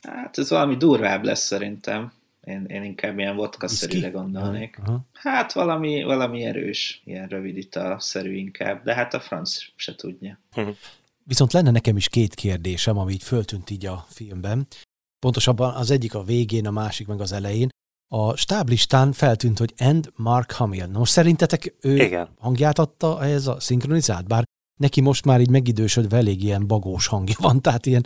[0.03, 2.13] Hát ez valami durvább lesz szerintem.
[2.45, 4.79] Én, én inkább ilyen vodka-szerűre gondolnék.
[4.85, 5.07] Aha.
[5.13, 10.39] Hát valami, valami erős, ilyen rövid ital-szerű inkább, de hát a franc se tudja.
[11.25, 14.67] Viszont lenne nekem is két kérdésem, ami így föltűnt így a filmben.
[15.23, 17.69] Pontosabban az egyik a végén, a másik meg az elején.
[18.09, 20.87] A stáblistán feltűnt, hogy End Mark Hamill.
[20.87, 22.29] Na most szerintetek ő Igen.
[22.39, 24.27] hangját adta ehhez a szinkronizált?
[24.27, 24.45] Bár
[24.81, 28.03] neki most már így megidősödve elég ilyen bagós hangja van, tehát ilyen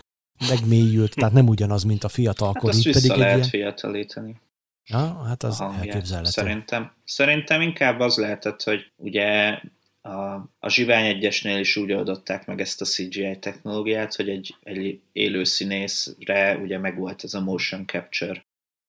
[0.49, 2.75] megmélyült, tehát nem ugyanaz, mint a Hát fiatalkor.
[2.75, 3.49] vissza pedig egy lehet ilyen...
[3.49, 4.41] fiatalítani.
[4.89, 6.31] Ja, hát az elképzelhető.
[6.31, 9.61] Szerintem, szerintem inkább az lehetett, hogy ugye
[10.07, 15.01] a, a Zsivány egyesnél is úgy oldották meg ezt a CGI technológiát, hogy egy, egy
[15.13, 18.45] élő színészre ugye megvolt ez a motion capture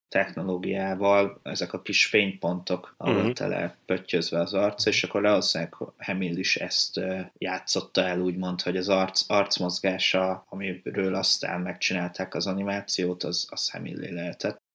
[0.10, 3.32] technológiával, ezek a kis fénypontok, ahol Mhm.
[3.32, 7.00] tele pöttyözve az arc, és akkor valószínűleg Hamill is ezt
[7.38, 14.10] játszotta el, úgymond, hogy az arc, arcmozgása, amiről aztán megcsinálták az animációt, az, az Hamillé
[14.10, 14.66] lehetett.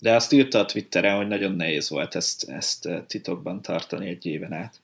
[0.00, 4.26] De azt írta a Twitteren, hogy nagyon nehéz volt ezt, ezt ö, titokban tartani egy
[4.26, 4.80] éven át.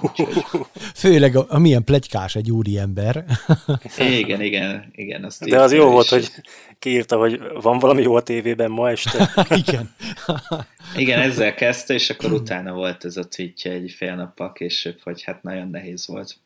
[0.00, 0.44] Úgyhogy,
[0.94, 3.24] Főleg a, a milyen plegykás egy úriember.
[3.98, 5.24] igen, igen, igen.
[5.24, 6.10] Azt De az jó ő volt, is.
[6.10, 6.30] hogy
[6.78, 9.30] kiírta, hogy van valami jó a tévében ma este.
[9.66, 9.94] Igen.
[10.96, 15.22] Igen, ezzel kezdte, és akkor utána volt ez a tweetje egy fél nappal később, hogy
[15.22, 16.36] hát nagyon nehéz volt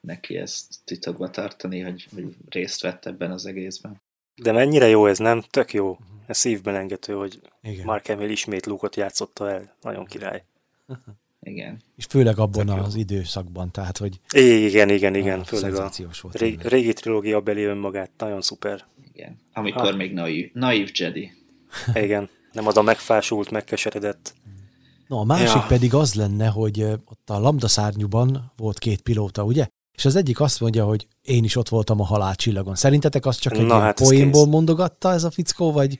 [0.00, 4.02] neki ezt titokba tartani, hogy, hogy részt vett ebben az egészben.
[4.42, 5.42] De mennyire jó ez, nem?
[5.50, 5.98] Tök jó.
[6.26, 7.84] Ez szívbelengető, hogy Igen.
[7.84, 9.76] Mark Hamill ismét Luke-ot játszotta el.
[9.82, 10.44] Nagyon király.
[11.40, 11.82] Igen.
[11.96, 12.74] És főleg abban jó.
[12.74, 15.38] az időszakban, tehát, hogy Igen, igen, igen.
[15.38, 15.90] Ah, Főleg a
[16.22, 16.36] volt.
[16.38, 16.66] régi, tényleg.
[16.72, 18.10] régi trilógia beli önmagát.
[18.18, 18.84] Nagyon szuper.
[19.12, 19.38] Igen.
[19.52, 19.96] Amikor Ha.
[19.96, 21.30] még naív, naív Jedi.
[21.94, 22.28] Igen.
[22.52, 24.34] Nem az a megfásult, megkeseredett.
[25.06, 25.64] No, a másik Ja.
[25.68, 29.66] pedig az lenne, hogy ott a lambda szárnyúban volt két pilóta, ugye?
[29.92, 32.74] És az egyik azt mondja, hogy én is ott voltam a halálcsillagon.
[32.74, 34.52] Szerintetek az csak egy Na, hát ez poénból kész.
[34.52, 35.98] mondogatta ez a fickó, vagy,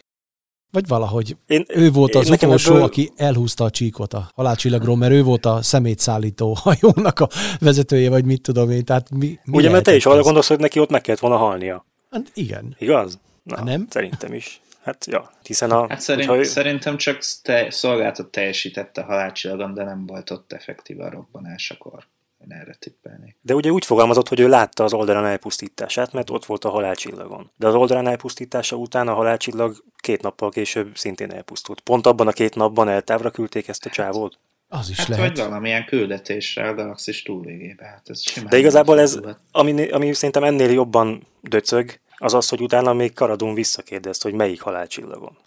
[0.74, 4.30] vagy valahogy Én, ő volt én az nekem utolsó, ebből- aki elhúzta a csíkot a
[4.34, 7.28] halálcsillagról, mert ő volt a szemétszállító hajónak a
[7.60, 8.84] vezetője, vagy mit tudom én.
[8.84, 11.36] Tehát mi, mi Ugye, mert te is arra gondolsz, hogy neki ott meg kellett volna
[11.36, 11.84] halnia.
[12.10, 12.76] Hát igen.
[12.78, 13.18] Igaz?
[13.42, 13.86] Na, Nem?
[13.90, 14.60] Szerintem is.
[14.82, 15.30] Hát, ja.
[15.42, 15.88] Hiszen a...
[15.88, 20.52] Hát szerint, hogyha ő- szerintem csak te, szolgáltat teljesítette a halálcsillagon, de nem volt ott
[20.52, 22.06] effektív a robbanásakor.
[22.44, 23.36] Én erre tippelnék.
[23.40, 27.50] De ugye úgy fogalmazott, hogy ő látta az oldalán elpusztítását, mert ott volt a halálcsillagon.
[27.56, 31.80] De az oldalán elpusztítása után a halálcsillag két nappal később szintén elpusztult.
[31.80, 34.38] Pont abban a két napban eltávra küldték ezt a csávót.
[34.68, 35.36] Az is Hát lehet.
[35.36, 37.84] vagy valamilyen küldetésre a galaxis túlvégébe.
[37.84, 39.18] Hát ez simán De igazából ez,
[39.52, 44.60] ami, ami szerintem ennél jobban döcög, az az, hogy utána még Karadun visszakérdezt, hogy melyik
[44.60, 45.38] halálcsillagon.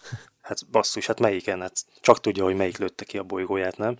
[0.41, 1.61] Hát basszus, hát melyiken?
[1.61, 3.97] Hát csak tudja, hogy melyik lőtte ki a bolygóját, nem?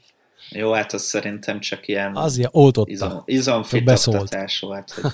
[0.50, 2.92] Jó, hát az szerintem csak ilyen Az ilyen oltotta.
[2.92, 4.92] izom, izomfitoktatás volt.
[4.92, 5.12] Hogy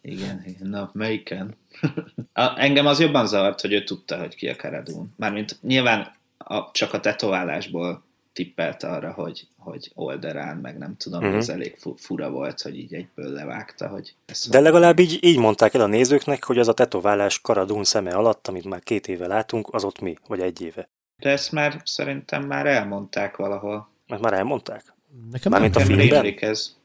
[0.00, 1.54] igen, igen, na, melyiken?
[2.32, 5.14] a, engem az jobban zavart, hogy ő tudta, hogy ki a Karadun.
[5.16, 8.02] Mármint nyilván a, csak a tetoválásból
[8.32, 11.28] tippelt arra, hogy, hogy Olderán, meg nem tudom, Mhm.
[11.28, 11.42] uh-huh.
[11.42, 15.38] ez elég fu- fura volt, hogy így egyből levágta, hogy ez De legalább így, így
[15.38, 19.26] mondták el a nézőknek, hogy az a tetoválás Karadun szeme alatt, amit már két éve
[19.26, 20.88] látunk, az ott mi, vagy egy éve.
[21.16, 23.88] De ezt már szerintem már elmondták valahol.
[24.10, 24.94] Mert már elmondták.
[25.30, 26.22] Nekem Mármint a nem Nekem filmben?
[26.22, 26.76] rémlik ez.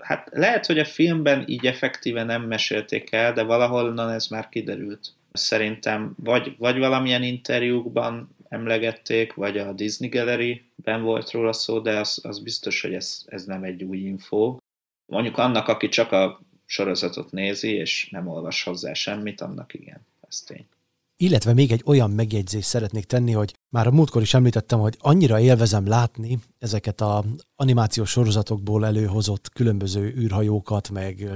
[0.00, 5.12] Hát lehet, hogy a filmben így effektíve nem mesélték el, de valahol ez már kiderült.
[5.32, 12.20] Szerintem vagy, vagy valamilyen interjúkban emlegették, vagy a Disney Gallery-ben volt róla szó, de az,
[12.22, 14.56] az biztos, hogy ez, ez nem egy új info.
[15.06, 20.40] Mondjuk annak, aki csak a sorozatot nézi, és nem olvas hozzá semmit, annak igen, ez
[20.40, 20.66] tény.
[21.16, 25.40] Illetve még egy olyan megjegyzést szeretnék tenni, hogy már a múltkor is említettem, hogy annyira
[25.40, 31.30] élvezem látni ezeket a animációs sorozatokból előhozott különböző űrhajókat, meg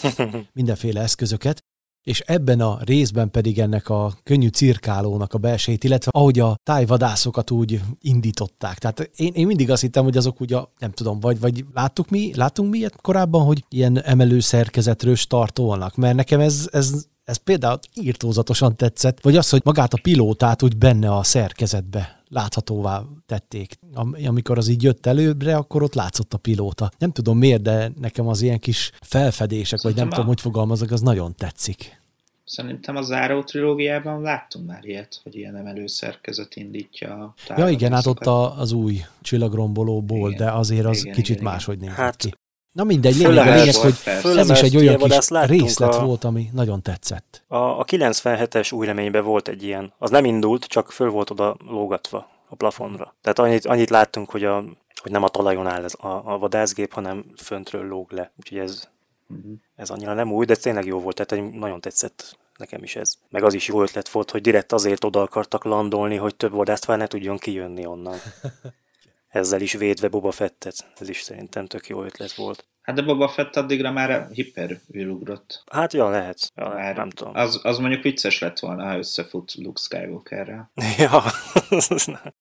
[0.52, 1.64] mindenféle eszközöket,
[2.06, 7.50] és ebben a részben pedig ennek a könnyű cirkálónak a belsejét, illetve ahogy a tájvadászokat
[7.50, 8.78] úgy indították.
[8.78, 12.34] Tehát én, én mindig azt hittem, hogy azok ugye, nem tudom, vagy, vagy láttuk mi,
[12.34, 17.78] láttunk mi ilyet korábban, hogy ilyen emelő szerkezetről startolnak, mert nekem ez, ez ez például
[17.94, 23.78] írtózatosan tetszett, vagy az, hogy magát a pilótát úgy benne a szerkezetbe láthatóvá tették.
[24.26, 26.90] Amikor az így jött előbbre, akkor ott látszott a pilóta.
[26.98, 30.10] Nem tudom miért, de nekem az ilyen kis felfedések, Szerintem vagy nem a...
[30.10, 32.00] tudom, hogy fogalmazok, az nagyon tetszik.
[32.44, 37.92] Szerintem a záró trilógiában láttunk már ilyet, hogy ilyen emelő szerkezet indítja a Ja igen,
[37.92, 41.96] hát ott a, az új csillagrombolóból, igen, de azért az igen, kicsit igen, máshogy nézett
[41.96, 42.34] hát, ki.
[42.76, 43.94] Na mindegy, lényeg, a lényeg, hogy
[44.36, 47.42] ez is egy olyan kis részlet a, volt, ami nagyon tetszett.
[47.48, 51.56] A, a 97-es új reményben volt egy ilyen, az nem indult, csak föl volt oda
[51.68, 53.14] lógatva a plafonra.
[53.22, 54.64] Tehát annyit, annyit láttunk, hogy, a,
[55.02, 58.32] hogy nem a talajon áll ez a, a vadászgép, hanem föntről lóg le.
[58.38, 58.88] Úgyhogy ez,
[59.28, 59.52] uh-huh.
[59.76, 63.14] ez annyira nem új, de tényleg jó volt, tehát nagyon tetszett nekem is ez.
[63.30, 66.98] Meg az is jó ötlet volt, hogy direkt azért oda akartak landolni, hogy több vadászfár
[66.98, 68.16] ne tudjon kijönni onnan.
[69.28, 70.92] ezzel is védve Boba Fettet.
[71.00, 72.66] Ez is szerintem tök jó ötlet volt.
[72.86, 75.62] Hát de Boba Fett addigra már hiperűrugrott.
[75.72, 76.52] Hát ja, lehet.
[76.54, 77.36] Ja, már nem tudom.
[77.36, 80.70] Az, az mondjuk vicces lett volna, ha összefut Luke Skywalkerrel.
[80.98, 81.22] Ja.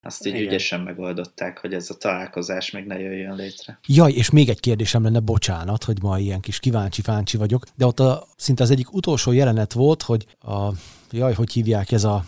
[0.01, 0.47] Azt így Igen.
[0.47, 3.79] ügyesen megoldották, hogy ez a találkozás még ne jöjjön létre.
[3.87, 7.99] Jaj, és még egy kérdésem lenne, bocsánat, hogy ma ilyen kis kíváncsi-fáncsi vagyok, de ott
[7.99, 10.69] a, szinte az egyik utolsó jelenet volt, hogy a,
[11.11, 12.25] jaj, hogy hívják ez a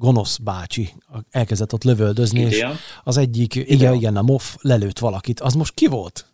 [0.00, 0.92] gonosz bácsi
[1.30, 2.66] elkezdett ott lövöldözni, és
[3.04, 3.76] az egyik, Gideon.
[3.76, 5.40] igen, igen, a MOF lelőtt valakit.
[5.40, 6.26] Az most ki volt?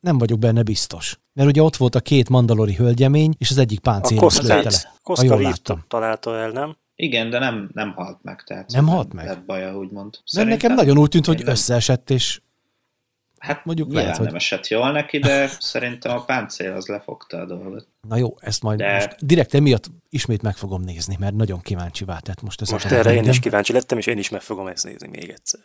[0.00, 1.18] Nem vagyok benne biztos.
[1.32, 4.92] Mert ugye ott volt a két mandalori hölgyemény, és az egyik páncélos lőtte le.
[5.02, 5.56] Koszka
[5.88, 6.76] találta el, nem?
[6.94, 8.42] Igen, de nem, nem halt meg.
[8.46, 9.26] Tehát nem halt meg?
[9.26, 10.18] Lett baja, úgymond.
[10.32, 12.40] De nekem nagyon úgy tűnt, hogy összeesett, és
[13.40, 14.26] Hát mondjuk lehet, hogy...
[14.26, 17.88] nem esett jól neki, de szerintem a páncél az lefogta a dolgot.
[18.08, 18.92] Na jó, ezt majd de...
[18.92, 22.42] most direkt emiatt ismét meg fogom nézni, mert nagyon kíváncsi vált.
[22.42, 25.08] Most, ez most erre én is kíváncsi lettem, és én is meg fogom ezt nézni
[25.08, 25.60] még egyszer.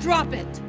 [0.00, 0.63] Drop it!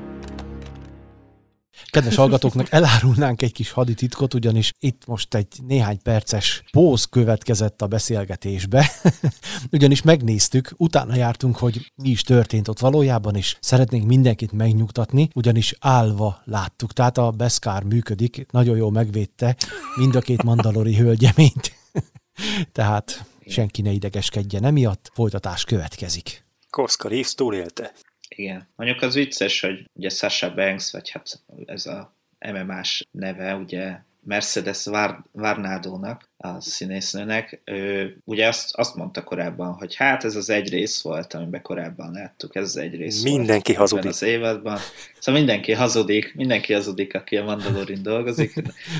[1.95, 7.87] Kedves hallgatóknak elárulnánk egy kis hadititkot, ugyanis itt most egy néhány perces póz következett a
[7.87, 8.91] beszélgetésbe,
[9.71, 15.75] ugyanis megnéztük, utána jártunk, hogy mi is történt ott valójában, és szeretnénk mindenkit megnyugtatni, ugyanis
[15.79, 16.93] állva láttuk.
[16.93, 19.55] Tehát a Beskár működik, nagyon jól megvédte
[19.95, 21.73] mind a két mandalori hölgyeményt.
[22.71, 26.45] Tehát senki ne idegeskedjen emiatt, folytatás következik.
[26.69, 27.93] Koszka Reeves túlélte.
[28.29, 28.67] Igen.
[28.75, 34.85] Mondjuk az vicces, hogy ugye Sasha Banks, vagy hát ez a MMA-s neve, ugye Mercedes
[35.31, 41.01] Varnádónak, a színésznőnek, ő ugye azt, azt mondta korábban, hogy hát ez az egy rész
[41.01, 44.09] volt, amiben korábban láttuk, ez az egy rész Mindenki volt hazudik.
[44.09, 44.77] az évadban.
[45.19, 48.53] Szóval mindenki hazudik, mindenki hazudik, aki a Mandalorin dolgozik.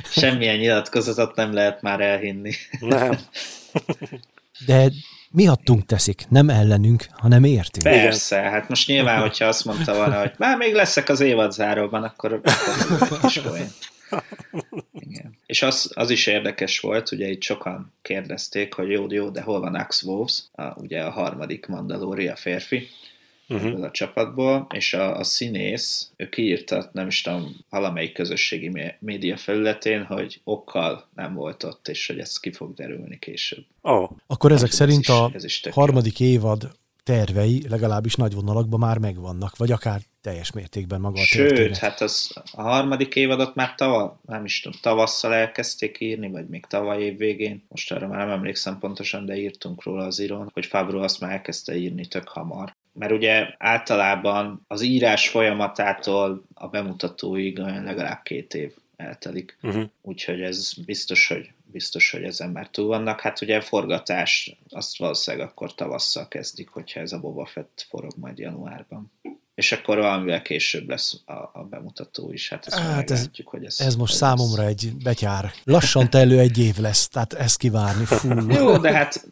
[0.04, 2.52] Semmilyen nyilatkozatot nem lehet már elhinni.
[2.80, 3.18] Nem.
[4.66, 4.92] De
[5.32, 7.84] miattunk teszik, nem ellenünk, hanem értünk.
[7.84, 12.42] Persze, hát most nyilván, hogyha azt mondta volna, hogy már még leszek az évadzáróban, akkor,
[13.00, 13.42] akkor kis
[14.92, 15.38] Igen.
[15.46, 19.60] És az, az is érdekes volt, ugye itt sokan kérdezték, hogy jó, jó, de hol
[19.60, 22.88] van Axe Wolves, a, ugye a harmadik Mandalória férfi,
[23.50, 23.84] uh-huh.
[23.84, 30.04] a csapatból, és a, a színész, ő kiírta, nem is tudom, valamelyik közösségi média felületén,
[30.04, 33.66] hogy okkal nem volt ott, és hogy ez ki fog derülni később.
[33.82, 34.10] Oh.
[34.28, 36.28] Akkor ezek ez szerint is, a ez is harmadik jó.
[36.28, 36.72] évad
[37.04, 41.78] tervei legalábbis nagy vonalakban már megvannak, vagy akár teljes mértékben maga a Sőt, történet.
[41.78, 46.66] hát az, a harmadik évadot már tava, nem is tudom, tavasszal elkezdték írni, vagy még
[46.66, 47.66] tavaly év végén.
[47.70, 51.32] Most arra már nem emlékszem pontosan, de írtunk róla az írón, hogy Fabro azt már
[51.32, 58.74] elkezdte írni tök hamar mert ugye általában az írás folyamatától a bemutatóig legalább két év
[58.96, 59.58] eltelik.
[59.62, 59.84] Uh-huh.
[60.02, 63.22] Úgyhogy ez biztos, hogy biztos, hogy ezen már túl vannak.
[63.22, 68.38] Hát ugye forgatás, azt valószínűleg akkor tavasszal kezdik, hogyha ez a Boba Fett forog majd
[68.38, 69.12] januárban.
[69.56, 72.50] és akkor valamivel később lesz a, a bemutató is.
[72.50, 74.72] Hát, ezt hát ez, hogy ez, ez most ez számomra lesz.
[74.72, 75.52] egy betyár.
[75.64, 78.06] Lassan telő egy év lesz, tehát ezt kivárni.
[78.06, 78.50] Fú.
[78.50, 79.28] Jó, de hát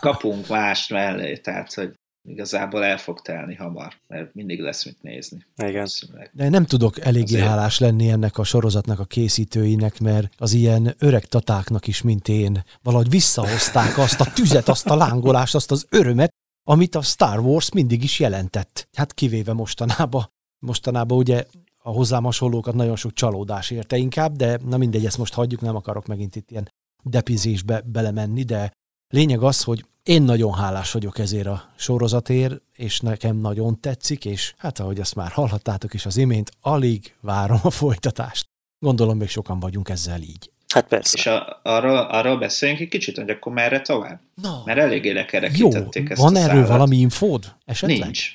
[0.00, 1.92] kapunk mást mellé, tehát hogy
[2.24, 5.46] igazából el fog telni hamar, mert mindig lesz mit nézni.
[5.56, 5.88] Igen.
[6.32, 7.46] De nem tudok eléggé Azért...
[7.48, 12.64] hálás lenni ennek a sorozatnak a készítőinek, mert az ilyen öreg tatáknak is, mint én,
[12.82, 16.30] valahogy visszahozták azt a tüzet, azt a lángolást, azt az örömet,
[16.68, 18.88] amit a Star Wars mindig is jelentett.
[18.96, 20.30] Hát kivéve mostanában.
[20.58, 21.44] Mostanában ugye
[21.82, 25.76] a hozzám hasonlókat nagyon sok csalódás érte inkább, de na mindegy, ezt most hagyjuk, nem
[25.76, 26.68] akarok megint itt ilyen
[27.02, 28.72] depizésbe belemenni, de
[29.08, 34.54] lényeg az, hogy én nagyon hálás vagyok ezért a sorozatért, és nekem nagyon tetszik, és
[34.58, 38.46] hát ahogy ezt már hallhattátok is az imént, alig várom a folytatást.
[38.78, 40.50] Gondolom még sokan vagyunk ezzel így.
[40.68, 41.18] Hát persze.
[41.18, 44.20] És a, arról, arról beszéljünk egy kicsit, hogy akkor merre tovább?
[44.34, 44.62] No.
[44.64, 48.00] Mert eléggé lekerekítették Jó, ezt van a erről valami infód esetleg?
[48.00, 48.30] Nincs.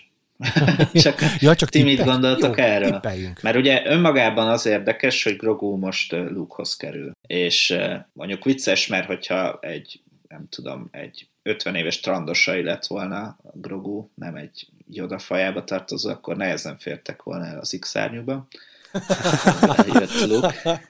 [1.03, 2.91] csak, ja, csak ti mit gondoltok Jó, erről?
[2.91, 3.41] Tippeljünk.
[3.41, 7.11] Mert ugye önmagában az érdekes, hogy Grogu most Lukehoz kerül.
[7.21, 7.77] És
[8.13, 14.35] mondjuk vicces, mert hogyha egy, nem tudom, egy 50 éves trandosai lett volna Grogu, nem
[14.35, 18.47] egy Yoda fajába tartozó, akkor nehezen fértek volna el az X-szárnyúba
[19.93, 20.81] jött Luke.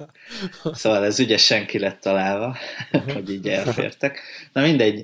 [0.74, 2.56] Szóval ez ügyesen ki lett találva,
[2.92, 3.14] uh-huh.
[3.14, 4.20] hogy így elfértek.
[4.54, 5.02] Na mindegy,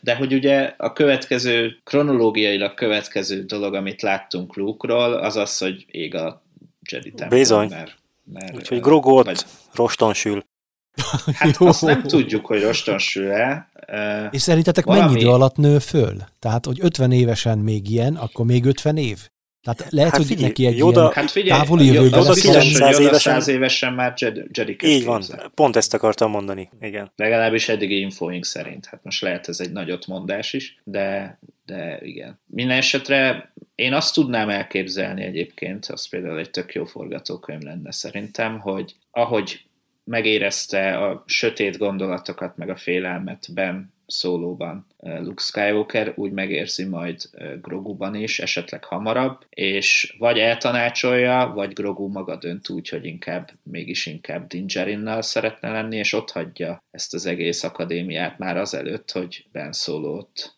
[0.00, 6.14] de hogy ugye a következő, kronológiailag következő dolog, amit láttunk Luke-ról, az az, hogy ég
[6.14, 6.42] a
[6.90, 7.40] Jedi templom.
[7.40, 7.68] Bizony.
[7.68, 9.44] Mert, mert, Úgyhogy Grogot vagy...
[9.72, 10.44] roston sül.
[11.32, 13.70] Hát azt nem tudjuk, hogy roston sül-e.
[14.30, 15.04] És szerintetek valami...
[15.04, 16.16] mennyi idő alatt nő föl?
[16.38, 19.28] Tehát, hogy 50 évesen még ilyen, akkor még 50 év?
[19.62, 22.20] Tehát lehet, hát hogy figyelj, neki egy Yoda, ilyen hát figyelj, távoli jövőben...
[22.20, 24.14] Yoda 900 évesen, évesen már
[24.50, 25.22] Jedi Így van,
[25.54, 27.12] pont ezt akartam mondani, igen.
[27.16, 28.86] Legalábbis eddigi infoink szerint.
[28.86, 32.40] Hát most lehet ez egy nagyot mondás is, de, de igen.
[32.46, 38.58] Minden esetre én azt tudnám elképzelni egyébként, az például egy tök jó forgatókönyv lenne szerintem,
[38.58, 39.64] hogy ahogy
[40.10, 47.22] megérezte a sötét gondolatokat, meg a félelmet Ben szólóban Luke Skywalker, úgy megérzi majd
[47.60, 54.06] Groguban is, esetleg hamarabb, és vagy eltanácsolja, vagy Grogu maga dönt úgy, hogy inkább, mégis
[54.06, 59.72] inkább Dingerinnal szeretne lenni, és ott hagyja ezt az egész akadémiát már azelőtt, hogy Ben
[59.72, 60.56] szólót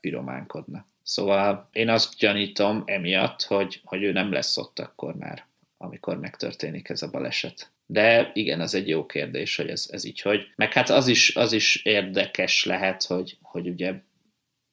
[0.00, 0.86] pirománkodna.
[1.02, 6.88] Szóval én azt gyanítom emiatt, hogy, hogy ő nem lesz ott akkor már, amikor megtörténik
[6.88, 7.70] ez a baleset.
[7.90, 10.52] De igen, az egy jó kérdés, hogy ez, ez így hogy.
[10.56, 13.94] Meg hát az is, az is érdekes lehet, hogy, hogy ugye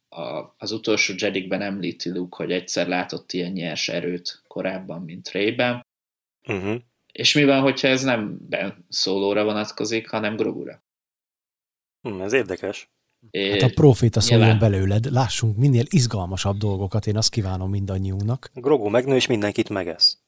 [0.10, 5.86] a, az utolsó Jedikben említi Luke, hogy egyszer látott ilyen nyers erőt korábban, mint Rayben.
[6.48, 6.76] Uh-huh.
[7.12, 10.84] És mi van, hogyha ez nem Ben szólóra vonatkozik, hanem Grogura?
[12.02, 12.90] Hmm, ez érdekes.
[13.52, 18.52] Hát a proféta szóljon belőled, lássunk minél izgalmasabb dolgokat, én azt kívánom mindannyiunknak.
[18.54, 20.18] Grogu megnő, és mindenkit megesz.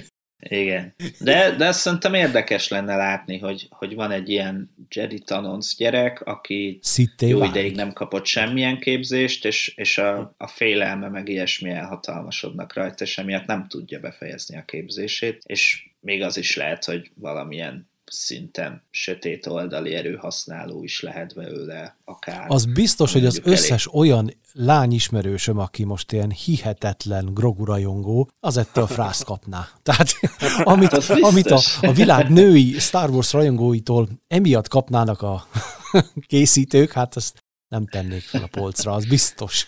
[0.40, 0.94] Igen.
[1.18, 6.20] De, de azt szerintem érdekes lenne látni, hogy, hogy van egy ilyen Jedi tanonc gyerek,
[6.20, 7.54] aki Szitté jó válik.
[7.54, 13.18] ideig nem kapott semmilyen képzést, és, és a, a félelme meg ilyesmi elhatalmasodnak rajta, és
[13.18, 19.46] emiatt nem tudja befejezni a képzését, és még az is lehet, hogy valamilyen szinten sötét
[19.46, 22.44] oldali erőhasználó is lehet belőle akár.
[22.48, 24.00] Az biztos, hogy az összes elég.
[24.00, 29.68] olyan lányismerősöm, aki most ilyen hihetetlen grogurajongó, az ettől frászt kapná.
[29.82, 30.08] Tehát
[30.64, 35.46] amit, amit a, a világ női Star Wars rajongóitól emiatt kapnának a
[36.26, 39.66] készítők, hát azt nem tennék fel a polcra, az biztos.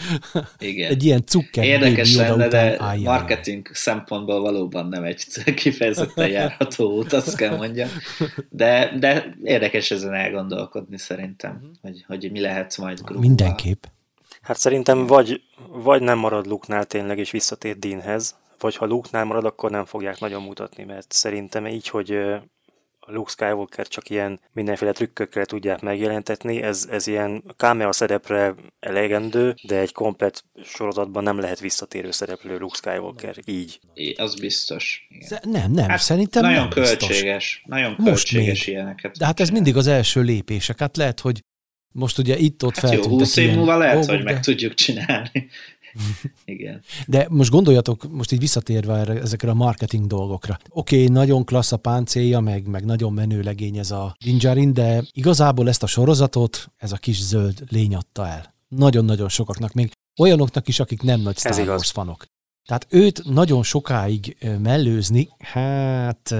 [0.58, 0.90] Igen.
[0.90, 1.64] Egy ilyen cukker.
[1.64, 7.88] Érdekes lenne, de marketing szempontból valóban nem egy kifejezetten járható út, azt kell mondjam.
[8.48, 11.70] De, de érdekes ezen elgondolkodni szerintem, mhm.
[11.82, 13.20] hogy, hogy mi lehet majd grúba.
[13.20, 13.84] Mindenképp.
[14.42, 19.44] Hát szerintem vagy, vagy nem marad Luke-nál tényleg, és visszatér Deanhez, vagy ha Luke-nál marad,
[19.44, 22.18] akkor nem fogják nagyon mutatni, mert szerintem így, hogy
[23.06, 29.54] a Luke Skywalker csak ilyen mindenféle trükkökkel tudják megjelentetni, ez, ez ilyen cameo szerepre elegendő,
[29.62, 33.80] de egy komplet sorozatban nem lehet visszatérő szereplő Luke Skywalker, így.
[33.94, 35.06] É, az biztos.
[35.08, 35.40] Igen.
[35.42, 37.62] Nem, nem, hát szerintem nagyon nem költséges, biztos.
[37.64, 38.74] nagyon költséges most még.
[38.74, 39.16] ilyeneket.
[39.16, 41.40] De hát ez mindig az első lépések, hát lehet, hogy
[41.92, 44.40] most ugye itt-ott hát jó, 20 év múlva lehet, dolgok, hogy meg de...
[44.40, 45.48] tudjuk csinálni.
[46.44, 46.82] Igen.
[47.06, 50.58] De most gondoljatok, most így visszatérve erre, ezekre a marketing dolgokra.
[50.68, 55.04] Oké, okay, nagyon klassz a páncélja, meg, meg nagyon menő legény ez a Dinjarin, de
[55.12, 58.54] igazából ezt a sorozatot ez a kis zöld lény adta el.
[58.68, 59.90] Nagyon-nagyon sokaknak, még
[60.20, 62.24] olyanoknak is, akik nem nagy Star Wars fanok.
[62.66, 66.34] Tehát őt nagyon sokáig mellőzni, hát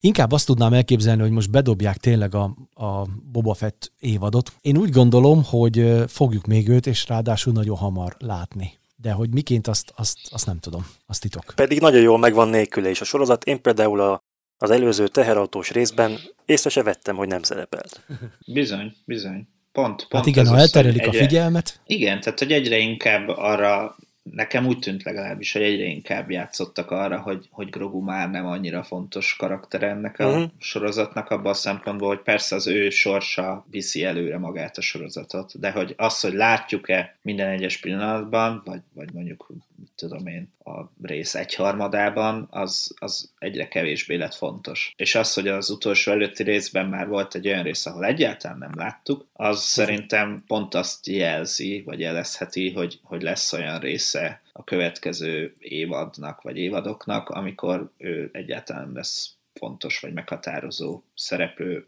[0.00, 4.52] Inkább azt tudnám elképzelni, hogy most bedobják tényleg a, a Boba Fett évadot.
[4.60, 8.78] Én úgy gondolom, hogy fogjuk még őt, és ráadásul nagyon hamar látni.
[8.96, 10.86] De hogy miként, azt, azt, azt nem tudom.
[11.06, 11.52] Azt titok.
[11.54, 13.44] Pedig nagyon jól megvan nélküle is a sorozat.
[13.44, 14.22] Én például a,
[14.58, 18.00] az előző teherautós részben észre se vettem, hogy nem szerepelt.
[18.54, 19.48] Bizony, bizony.
[19.72, 21.80] Pont, pont hát igen, ha elterelik a figyelmet.
[21.86, 23.96] Igen, tehát hogy egyre inkább arra
[24.32, 28.82] nekem úgy tűnt legalábbis, hogy egyre inkább játszottak arra, hogy, hogy Grogu már nem annyira
[28.82, 30.50] fontos karakter ennek a uh-huh.
[30.58, 35.70] sorozatnak, abban a szempontból, hogy persze az ő sorsa viszi előre magát a sorozatot, de
[35.70, 39.52] hogy az, hogy látjuk-e minden egyes pillanatban, vagy, vagy mondjuk,
[39.94, 44.92] tudom én, a rész egyharmadában, az, az egyre kevésbé lett fontos.
[44.96, 48.72] És az, hogy az utolsó előtti részben már volt egy olyan rész, ahol egyáltalán nem
[48.74, 49.62] láttuk, az uh-huh.
[49.62, 56.42] szerintem pont azt jelzi, vagy jelezheti, hogy, hogy lesz olyan rész része a következő évadnak,
[56.42, 61.84] vagy évadoknak, amikor ő egyáltalán lesz fontos, vagy meghatározó szereplő,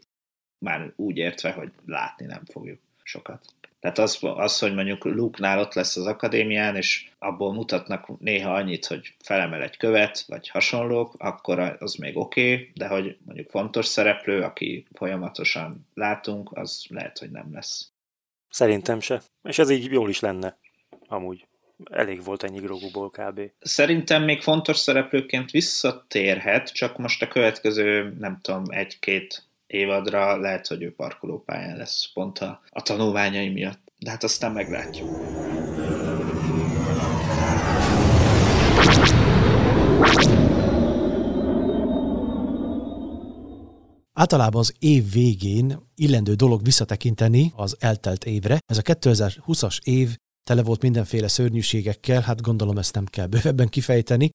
[0.57, 3.45] már úgy értve, hogy látni nem fogjuk sokat.
[3.79, 8.85] Tehát az, az, hogy mondjuk Luke-nál ott lesz az akadémián, és abból mutatnak néha annyit,
[8.85, 13.85] hogy felemel egy követ, vagy hasonlók, akkor az még oké, okay, de hogy mondjuk fontos
[13.85, 17.91] szereplő, aki folyamatosan látunk, az lehet, hogy nem lesz.
[18.49, 19.21] Szerintem se.
[19.43, 20.57] És ez így jól is lenne,
[21.07, 21.47] amúgy
[21.91, 23.41] elég volt ennyi Groguból kb.
[23.59, 30.81] Szerintem még fontos szereplőként visszatérhet, csak most a következő, nem tudom, egy-két évadra lehet, hogy
[30.81, 33.81] ő parkolópályán lesz pont a, a tanulmányai miatt.
[33.97, 35.09] De hát aztán meglátjuk.
[44.13, 48.59] Általában az év végén illendő dolog visszatekinteni az eltelt évre.
[48.65, 54.29] Ez a 2020-as év tele volt mindenféle szörnyűségekkel, hát gondolom ezt nem kell bővebben kifejteni.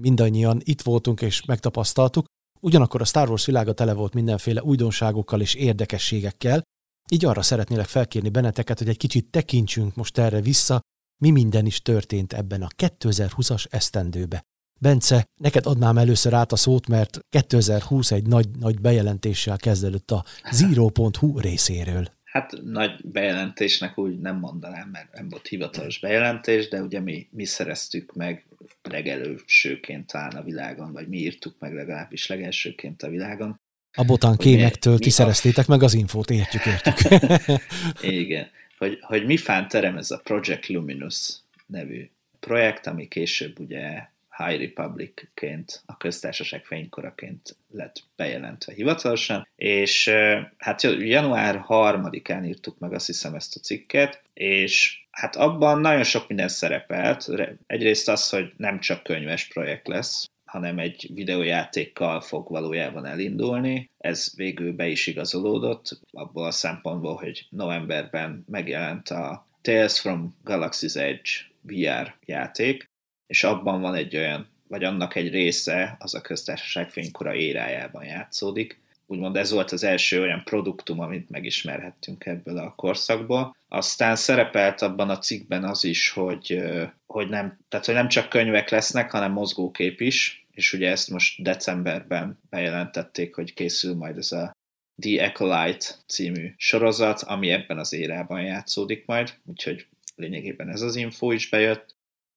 [0.00, 2.24] Mindannyian itt voltunk és megtapasztaltuk,
[2.62, 6.62] ugyanakkor a Star Wars világa tele volt mindenféle újdonságokkal és érdekességekkel,
[7.10, 10.80] így arra szeretnélek felkérni benneteket, hogy egy kicsit tekintsünk most erre vissza,
[11.22, 14.42] mi minden is történt ebben a 2020-as esztendőbe.
[14.80, 20.24] Bence, neked adnám először át a szót, mert 2020 egy nagy, nagy bejelentéssel kezdődött a
[20.50, 22.08] Zero.hu részéről.
[22.32, 27.44] Hát nagy bejelentésnek úgy nem mondanám, mert nem volt hivatalos bejelentés, de ugye mi, mi
[27.44, 28.46] szereztük meg
[28.82, 33.60] legelősőként talán a világon, vagy mi írtuk meg legalábbis legelsőként a világon.
[33.92, 37.20] A botán kémektől ti szereztétek meg az infót, értjük, értjük.
[38.00, 42.10] Igen, hogy, hogy mi fán terem ez a Project Luminous nevű
[42.40, 44.08] projekt, ami később ugye
[44.46, 50.10] High Republic-ként, a köztársaság fénykoraként lett bejelentve hivatalosan, és
[50.56, 56.28] hát január 3-án írtuk meg azt hiszem ezt a cikket, és hát abban nagyon sok
[56.28, 57.28] minden szerepelt.
[57.66, 63.90] Egyrészt az, hogy nem csak könyves projekt lesz, hanem egy videójátékkal fog valójában elindulni.
[63.98, 70.96] Ez végül be is igazolódott, abból a szempontból, hogy novemberben megjelent a Tales from Galaxy's
[70.96, 71.30] Edge
[71.60, 72.90] VR játék,
[73.32, 78.80] és abban van egy olyan, vagy annak egy része, az a köztársaság fénykora érájában játszódik.
[79.06, 83.56] Úgymond ez volt az első olyan produktum, amit megismerhettünk ebből a korszakból.
[83.68, 86.62] Aztán szerepelt abban a cikkben az is, hogy,
[87.06, 91.42] hogy, nem, tehát, hogy nem csak könyvek lesznek, hanem mozgókép is, és ugye ezt most
[91.42, 94.56] decemberben bejelentették, hogy készül majd ez a
[95.00, 101.30] The Acolyte című sorozat, ami ebben az érában játszódik majd, úgyhogy lényegében ez az info
[101.30, 101.91] is bejött.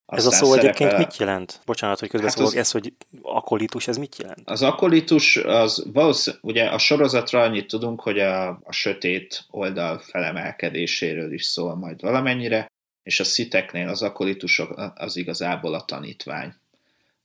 [0.05, 1.61] Aztán ez a szó egyébként mit jelent?
[1.65, 2.65] Bocsánat, hogy közbeszólok, hát az...
[2.65, 4.49] ez, hogy akolitus, ez mit jelent?
[4.49, 11.33] Az akolitus, az valószínűleg, ugye a sorozatra annyit tudunk, hogy a, a sötét oldal felemelkedéséről
[11.33, 12.67] is szól majd valamennyire,
[13.03, 16.53] és a sziteknél az akolitusok az igazából a tanítvány,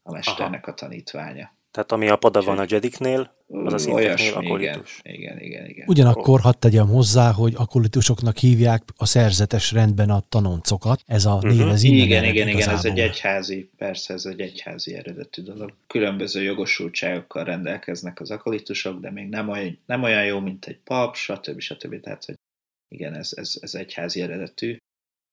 [0.02, 0.72] a mesternek Aha.
[0.72, 1.52] a tanítványa.
[1.70, 5.00] Tehát ami a van a Jediknél, az a szinteknél akolitus.
[5.02, 5.88] Igen, igen, igen, igen.
[5.88, 11.02] Ugyanakkor hadd tegyem hozzá, hogy akolitusoknak hívják a szerzetes rendben a tanoncokat.
[11.06, 11.50] Ez a uh-huh.
[11.50, 15.72] név, ez innen Igen, igen, igen, ez egy egyházi, persze ez egy egyházi eredetű dolog.
[15.86, 21.14] Különböző jogosultságokkal rendelkeznek az akolitusok, de még nem olyan, nem olyan jó, mint egy pap,
[21.14, 21.60] stb.
[21.60, 22.00] stb.
[22.00, 22.34] Tehát, hogy
[22.88, 24.76] igen, ez, ez, ez egyházi eredetű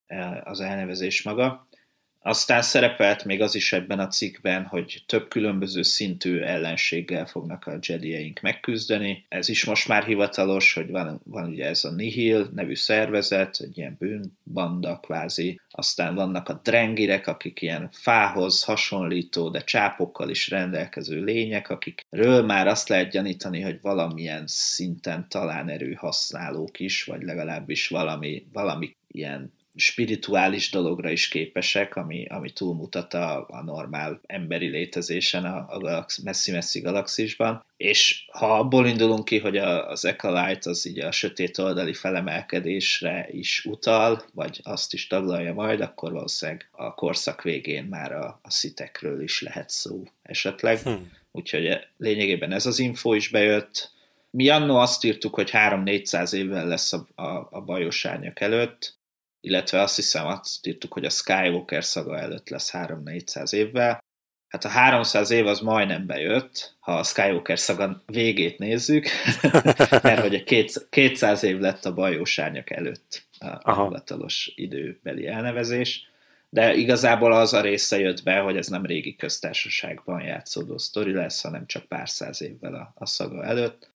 [0.06, 1.68] eh, az elnevezés maga.
[2.28, 7.78] Aztán szerepelt még az is ebben a cikkben, hogy több különböző szintű ellenséggel fognak a
[7.82, 9.26] jedieink megküzdeni.
[9.28, 13.78] Ez is most már hivatalos, hogy van, van ugye ez a Nihil nevű szervezet, egy
[13.78, 15.60] ilyen bűnbanda kvázi.
[15.70, 22.68] Aztán vannak a drengirek, akik ilyen fához hasonlító, de csápokkal is rendelkező lények, akikről már
[22.68, 30.70] azt lehet gyanítani, hogy valamilyen szinten talán erőhasználók is, vagy legalábbis valami, valami ilyen spirituális
[30.70, 36.80] dologra is képesek, ami, ami túlmutat a, a normál emberi létezésen a, a galax, messzi-messzi
[36.80, 37.66] galaxisban.
[37.78, 43.28] És ha abból indulunk ki, hogy a, az Echolite az így a sötét oldali felemelkedésre
[43.32, 48.52] is utal, vagy azt is taglalja majd, akkor valószínűleg a korszak végén már a, a
[48.52, 50.80] szitekről is lehet szó esetleg.
[50.80, 51.12] Hmm.
[51.32, 53.92] Úgyhogy lényegében ez az info is bejött.
[54.30, 58.97] Mi annó azt írtuk, hogy 3-400 évvel lesz a, a, a bajos árnyak előtt,
[59.48, 64.00] illetve azt hiszem azt írtuk, hogy a Skywalker szaga előtt lesz 3-400 évvel.
[64.48, 69.08] Hát a 300 év az majdnem bejött, ha a Skywalker szaga végét nézzük,
[70.04, 73.26] mert hogy a 200 év lett a bajós árnyak előtt
[73.62, 76.10] a hivatalos időbeli elnevezés,
[76.50, 81.42] de igazából az a része jött be, hogy ez nem régi köztársaságban játszódó sztori lesz,
[81.42, 83.92] hanem csak pár száz évvel a, a szaga előtt.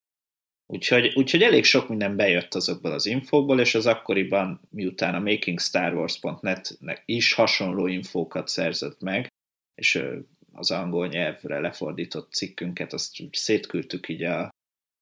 [0.73, 6.79] Úgyhogy, úgyhogy elég sok minden bejött azokból az infókból, és az akkoriban, miután a makingstarwars.net
[7.05, 9.27] is hasonló infókat szerzett meg,
[9.75, 10.03] és
[10.53, 14.49] az angol nyelvre lefordított cikkünket, azt szétküldtük így a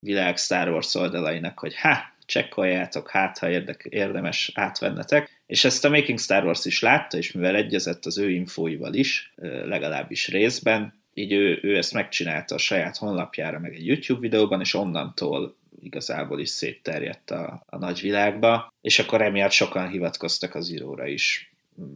[0.07, 5.43] világ Star Wars oldalainak, hogy ha, csekkoljátok, hát ha érdek, érdemes átvennetek.
[5.47, 9.33] És ezt a Making Star Wars is látta, és mivel egyezett az ő infóival is,
[9.65, 14.75] legalábbis részben, így ő, ő ezt megcsinálta a saját honlapjára, meg egy YouTube videóban, és
[14.75, 21.55] onnantól igazából is szétterjedt a, a nagyvilágba, és akkor emiatt sokan hivatkoztak az íróra is,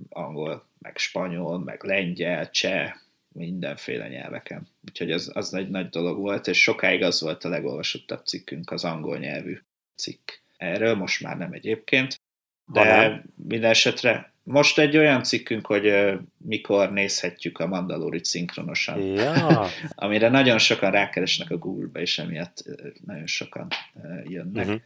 [0.09, 2.93] angol, meg spanyol, meg lengyel, cseh,
[3.29, 4.69] mindenféle nyelveken.
[4.89, 8.85] Úgyhogy az, az egy nagy dolog volt, és sokáig az volt a legolvasottabb cikkünk, az
[8.85, 9.59] angol nyelvű
[9.95, 10.31] cikk.
[10.57, 12.21] Erről most már nem egyébként,
[12.73, 19.01] de minden esetre most egy olyan cikkünk, hogy uh, mikor nézhetjük a Mandalorit szinkronosan.
[19.01, 19.67] Ja.
[19.95, 22.75] Amire nagyon sokan rákeresnek a Google-be, és emiatt uh,
[23.07, 24.67] nagyon sokan uh, jönnek.
[24.67, 24.81] Uh-huh.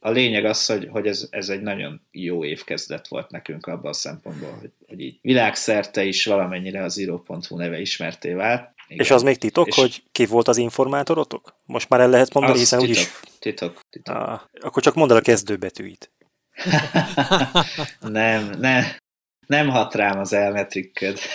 [0.00, 3.94] A lényeg az, hogy, hogy ez, ez egy nagyon jó évkezdet volt nekünk abban a
[3.94, 8.70] szempontból, hogy, hogy így világszerte is valamennyire az író.hu neve ismerté vált.
[8.88, 9.04] Igen.
[9.04, 11.54] És az még titok, és hogy ki volt az informátorotok?
[11.64, 13.10] Most már el lehet mondani, hiszen titok, úgyis...
[13.38, 14.16] Titok, titok.
[14.16, 16.10] Ah, akkor csak mondd el a kezdőbetűit.
[18.00, 18.84] nem, nem,
[19.46, 21.18] nem hat rám az elmetrikköd.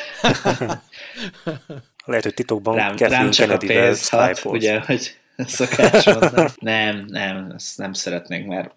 [2.06, 6.50] Lehet, hogy titokban rám, rám csak a pénz hat, ugye, hogy szokás mondani.
[6.60, 8.76] Nem, nem, ezt nem szeretnénk, mert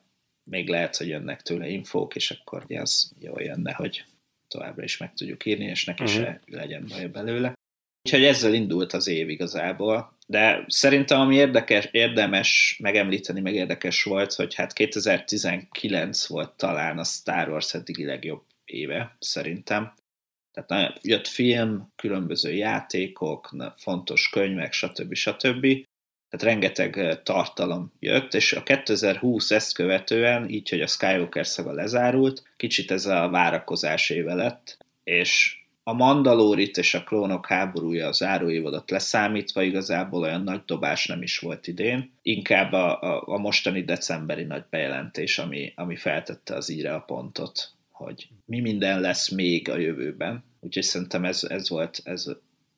[0.51, 4.05] még lehet, hogy jönnek tőle infók, és akkor az jól jönne, hogy
[4.49, 6.19] továbbra is meg tudjuk írni, és neki uh-huh.
[6.19, 7.53] se legyen baj belőle.
[8.03, 10.16] Úgyhogy ezzel indult az év igazából.
[10.27, 17.05] De szerintem ami érdekes, érdemes megemlíteni, meg érdekes volt, hogy hát 2019 volt talán a
[17.05, 19.95] Star Wars eddigi legjobb éve, szerintem.
[20.53, 25.15] Tehát jött film, különböző játékok, fontos könyvek, stb.
[25.15, 25.67] stb.
[26.29, 32.43] Tehát rengeteg tartalom jött, és a 2020 ezt követően, így, hogy a Skywalker szaga lezárult,
[32.57, 38.91] kicsit ez a várakozás éve lett, és a Mandalórit és a Klónok háborúja az záróévadat
[38.91, 44.45] leszámítva igazából olyan nagy dobás nem is volt idén, inkább a, a, a mostani decemberi
[44.45, 49.79] nagy bejelentés, ami, ami feltette az íre a pontot, hogy mi minden lesz még a
[49.79, 50.45] jövőben.
[50.61, 52.27] Úgyhogy szerintem ez, ez volt, ez,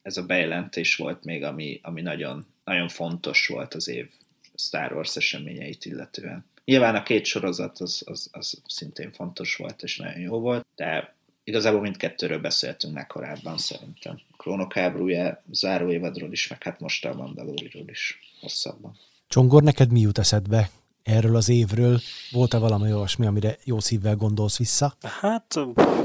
[0.02, 4.10] ez a bejelentés volt még, ami, ami nagyon, nagyon fontos volt az év
[4.54, 6.44] Star Wars eseményeit illetően.
[6.64, 11.16] Nyilván a két sorozat az, az, az szintén fontos volt, és nagyon jó volt, de
[11.48, 14.20] igazából mindkettőről beszéltünk meg korábban szerintem.
[14.30, 18.96] A Klónok háborúja záróévadról is, meg hát most a Mandaloriról is hosszabban.
[19.28, 20.70] Csongor, neked mi jut eszedbe
[21.02, 21.98] erről az évről?
[22.30, 24.94] Volt-e valami olyasmi, amire jó szívvel gondolsz vissza?
[25.20, 25.58] Hát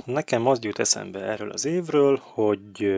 [0.06, 2.94] nekem az jut eszembe erről az évről, hogy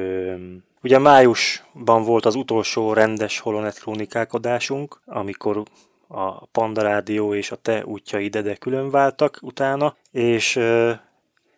[0.82, 5.64] ugye májusban volt az utolsó rendes Holonet krónikák adásunk, amikor
[6.08, 10.60] a Panda Rádió és a te útjai de külön váltak utána, és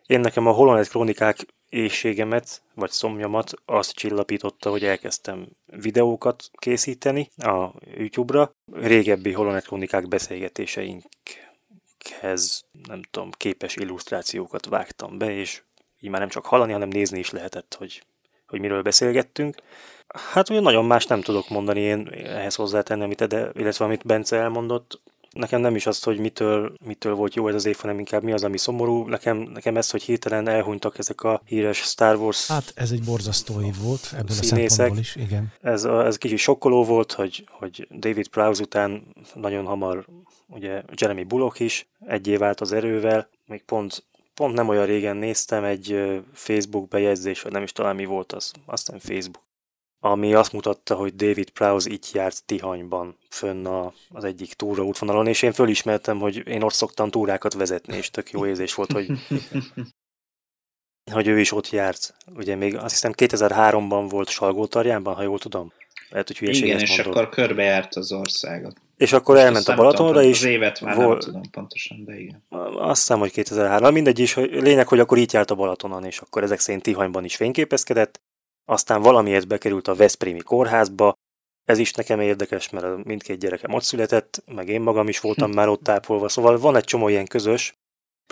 [0.08, 7.72] én nekem a Holonet krónikák éjségemet, vagy szomjamat azt csillapította, hogy elkezdtem videókat készíteni a
[7.96, 8.52] YouTube-ra.
[8.72, 15.62] Régebbi Holonet krónikák beszélgetéseinkhez, nem tudom, képes illusztrációkat vágtam be, és
[16.00, 18.02] így már nem csak hallani, hanem nézni is lehetett, hogy,
[18.46, 19.56] hogy miről beszélgettünk.
[20.32, 24.36] Hát ugye nagyon más nem tudok mondani én ehhez hozzátenni, amit Ede, illetve amit Bence
[24.36, 25.00] elmondott
[25.30, 28.32] nekem nem is az, hogy mitől, mitől volt jó ez az év, hanem inkább mi
[28.32, 29.06] az, ami szomorú.
[29.06, 33.60] Nekem, nekem ez, hogy hirtelen elhunytak ezek a híres Star Wars Hát ez egy borzasztó
[33.60, 34.64] év volt, ebből színészek.
[34.64, 35.52] a szempontból is, igen.
[35.60, 39.02] Ez, ez kicsit sokkoló volt, hogy, hogy David Prowse után
[39.34, 40.06] nagyon hamar
[40.46, 45.16] ugye Jeremy Bullock is egy év állt az erővel, még pont pont nem olyan régen
[45.16, 49.47] néztem egy Facebook bejegyzés, vagy nem is talán mi volt az, aztán Facebook
[50.00, 55.26] ami azt mutatta, hogy David Prowse itt járt Tihanyban, fönn a, az egyik túra útvonalon,
[55.26, 59.06] és én fölismertem, hogy én ott szoktam túrákat vezetni, és tök jó érzés volt, hogy,
[61.12, 62.14] hogy ő is ott járt.
[62.34, 65.72] Ugye még azt hiszem 2003-ban volt Salgótarjánban, ha jól tudom.
[66.10, 67.16] Lehet, hogy Igen, és mondod.
[67.16, 68.76] akkor körbejárt az országot.
[68.96, 70.38] És akkor Most elment a Balatonra is.
[70.38, 72.42] Az évet már volt, nem tudom pontosan, de igen.
[72.76, 73.92] Azt hiszem, hogy 2003.
[73.92, 77.24] Mindegy is, hogy lényeg, hogy akkor itt járt a Balatonon, és akkor ezek szerint Tihanyban
[77.24, 78.20] is fényképezkedett.
[78.70, 81.14] Aztán valamiért bekerült a Veszprémi kórházba.
[81.64, 85.68] Ez is nekem érdekes, mert mindkét gyerekem ott született, meg én magam is voltam már
[85.68, 86.28] ott tápolva.
[86.28, 87.74] Szóval van egy csomó ilyen közös.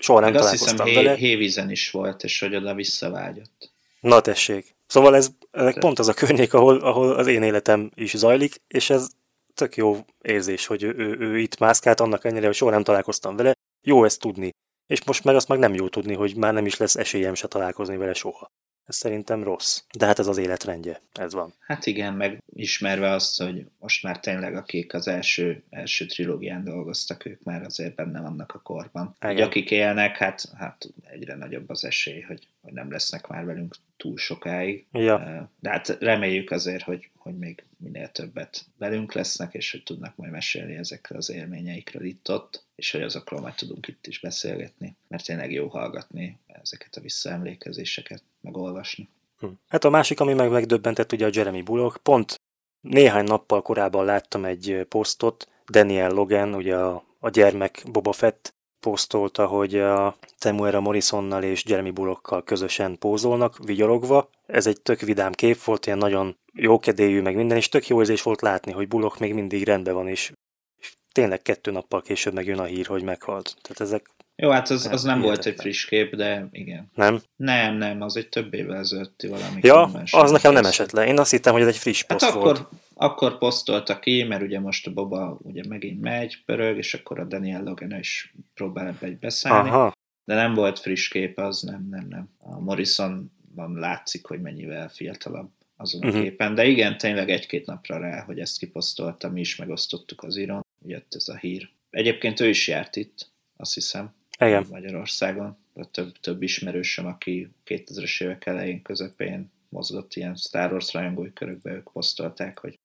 [0.01, 1.17] Soha nem meg találkoztam azt hiszem, vele.
[1.17, 3.73] Hévízen is volt, és hogy oda visszavágyott.
[4.01, 4.75] Na tessék.
[4.87, 8.91] Szóval ez, ez pont az a környék, ahol, ahol az én életem is zajlik, és
[8.91, 9.09] ez
[9.55, 13.37] tök jó érzés, hogy ő, ő, ő itt mászkált, annak ellenére, hogy soha nem találkoztam
[13.37, 13.53] vele.
[13.87, 14.51] Jó ezt tudni.
[14.87, 17.49] És most meg azt meg nem jó tudni, hogy már nem is lesz esélyem se
[17.49, 18.51] találkozni vele soha.
[18.87, 19.83] Ez szerintem rossz.
[19.99, 21.01] De hát ez az életrendje.
[21.13, 21.55] Ez van.
[21.61, 27.27] Hát igen, meg ismerve azt, hogy most már tényleg akik az első, első trilógián dolgoztak,
[27.27, 29.17] ők már azért benne vannak a korban.
[29.21, 33.75] Hogy akik élnek, hát, hát egyre nagyobb az esély, hogy, hogy nem lesznek már velünk
[33.97, 34.87] túl sokáig.
[34.93, 35.51] Ja.
[35.61, 40.33] De hát reméljük azért, hogy, hogy még minél többet velünk lesznek, és hogy tudnak majd
[40.33, 45.53] mesélni ezekről az élményeikről itt-ott, és hogy azokról majd tudunk itt is beszélgetni, mert tényleg
[45.53, 49.09] jó hallgatni ezeket a visszaemlékezéseket, meg olvasni.
[49.39, 49.47] Hm.
[49.69, 52.41] Hát a másik, ami meg megdöbbentett, ugye a Jeremy Bullock, pont
[52.81, 58.55] néhány nappal korábban láttam egy posztot, Daniel Logan, ugye a, a gyermek Boba Fett
[58.91, 64.31] posztolta, hogy a Temuera Morrisonnal és Jeremy Bullockkal közösen pózolnak, vigyorogva.
[64.47, 68.23] Ez egy tök vidám kép volt, ilyen nagyon jókedélyű, meg minden, és tök jó érzés
[68.23, 70.33] volt látni, hogy Bullock még mindig rendben van, és,
[70.79, 73.57] és tényleg kettő nappal később megjön a hír, hogy meghalt.
[73.63, 76.91] Tehát ezek jó, hát az, az nem volt egy friss kép, de igen.
[76.95, 77.21] Nem?
[77.37, 79.61] Nem, nem, az egy több évvel ezelőtti valami.
[79.63, 81.07] Ja, az nekem nem esett le.
[81.07, 82.69] Én azt hittem, hogy ez egy friss hát akkor, volt.
[82.99, 87.25] Akkor posztolta ki, mert ugye most a Boba ugye megint megy, pörög, és akkor a
[87.25, 89.69] Daniel Logan is próbál ebbe egy beszállni.
[89.69, 89.93] Aha.
[90.25, 92.29] De nem volt friss kép, az nem, nem, nem.
[92.39, 96.23] A Morrisonban látszik, hogy mennyivel fiatalabb azon a uh-huh.
[96.23, 100.65] képen, de igen, tényleg egy-két napra rá, hogy ezt kiposztoltam, mi is megosztottuk az íron,
[100.87, 101.71] jött ez a hír.
[101.91, 104.15] Egyébként ő is járt itt, azt hiszem.
[104.39, 104.67] Igen.
[104.71, 105.57] Magyarországon.
[105.75, 111.73] De több, több ismerősöm, aki 2000-es évek elején, közepén mozgott ilyen Star Wars rajongói körökbe,
[111.73, 112.79] ők posztolták, hogy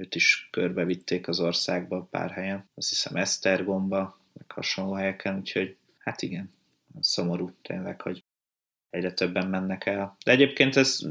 [0.00, 2.68] őt is körbevitték az országba pár helyen.
[2.74, 6.50] Azt hiszem Esztergomba, meg hasonló helyeken, úgyhogy hát igen,
[7.00, 8.24] szomorú tényleg, hogy
[8.90, 10.16] egyre többen mennek el.
[10.24, 11.06] De egyébként ezt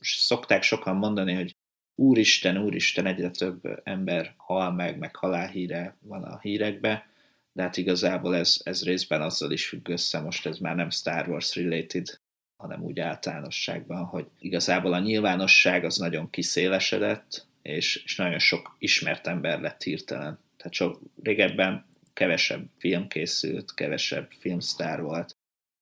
[0.00, 1.56] szokták sokan mondani, hogy
[1.94, 7.08] úristen, úristen, egyre több ember hal meg, meg halálhíre van a hírekbe,
[7.52, 11.28] de hát igazából ez, ez részben azzal is függ össze, most ez már nem Star
[11.28, 12.20] Wars related,
[12.56, 19.26] hanem úgy általánosságban, hogy igazából a nyilvánosság az nagyon kiszélesedett, és, és nagyon sok ismert
[19.26, 20.38] ember lett hirtelen.
[20.56, 25.36] Tehát sok régebben kevesebb film készült, kevesebb filmsztár volt,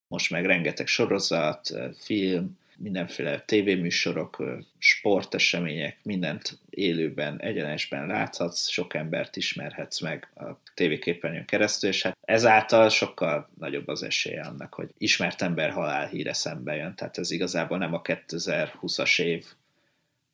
[0.08, 4.42] most meg rengeteg sorozat, film, mindenféle tévéműsorok,
[4.78, 12.88] sportesemények, mindent élőben, egyenesben láthatsz, sok embert ismerhetsz meg a tévéképernyőn keresztül, és hát ezáltal
[12.88, 16.94] sokkal nagyobb az esélye annak, hogy ismert ember halálhíre szembe jön.
[16.94, 19.46] Tehát ez igazából nem a 2020-as év,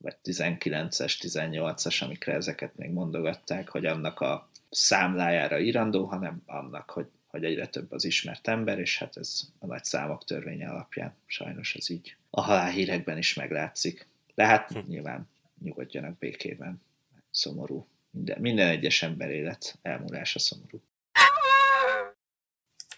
[0.04, 7.06] vagy 19-es, 18-as, amikre ezeket még mondogatták, hogy annak a számlájára írandó, hanem annak, hogy
[7.34, 11.74] hogy egyre több az ismert ember, és hát ez a nagy számok törvénye alapján sajnos
[11.74, 14.08] ez így a halálhírekben is meglátszik.
[14.34, 14.78] De hát hm.
[14.86, 15.28] nyilván
[15.62, 16.82] nyugodjanak békében.
[17.30, 17.86] Szomorú.
[18.10, 20.82] Minden, minden egyes ember élet elmúlása szomorú.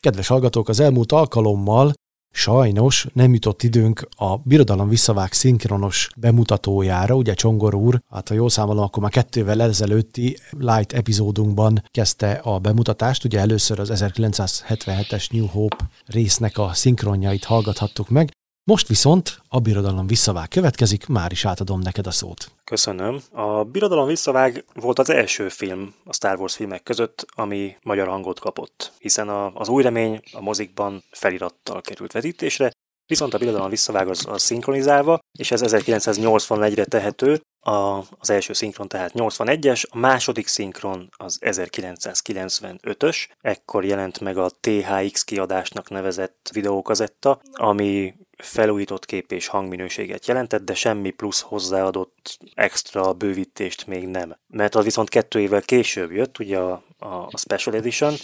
[0.01, 1.93] Kedves hallgatók, az elmúlt alkalommal
[2.37, 8.51] Sajnos nem jutott időnk a Birodalom visszavág szinkronos bemutatójára, ugye Csongor úr, hát ha jól
[8.51, 15.47] számolom, akkor már kettővel ezelőtti Light epizódunkban kezdte a bemutatást, ugye először az 1977-es New
[15.47, 18.36] Hope résznek a szinkronjait hallgathattuk meg,
[18.67, 22.51] most viszont a Birodalom visszavág következik, már is átadom neked a szót.
[22.65, 23.21] Köszönöm.
[23.33, 28.41] A Birodalom visszavág volt az első film a Star Wars filmek között, ami magyar hangot
[28.41, 32.71] kapott, hiszen a, az új remény a mozikban felirattal került vetítésre,
[33.07, 38.89] viszont a Birodalom visszavág az, az szinkronizálva, és ez 1981-re tehető, a, az első szinkron
[38.89, 47.41] tehát 81-es, a második szinkron az 1995-ös, ekkor jelent meg a THX kiadásnak nevezett videókazetta,
[47.53, 54.37] ami felújított kép és hangminőséget jelentett, de semmi plusz hozzáadott extra bővítést még nem.
[54.47, 58.15] Mert az viszont kettő évvel később jött, ugye a, a Special Edition,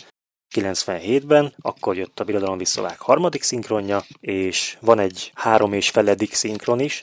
[0.53, 6.81] 97-ben, akkor jött a Birodalom Visszavág harmadik szinkronja, és van egy három és feledik szinkron
[6.81, 7.03] is,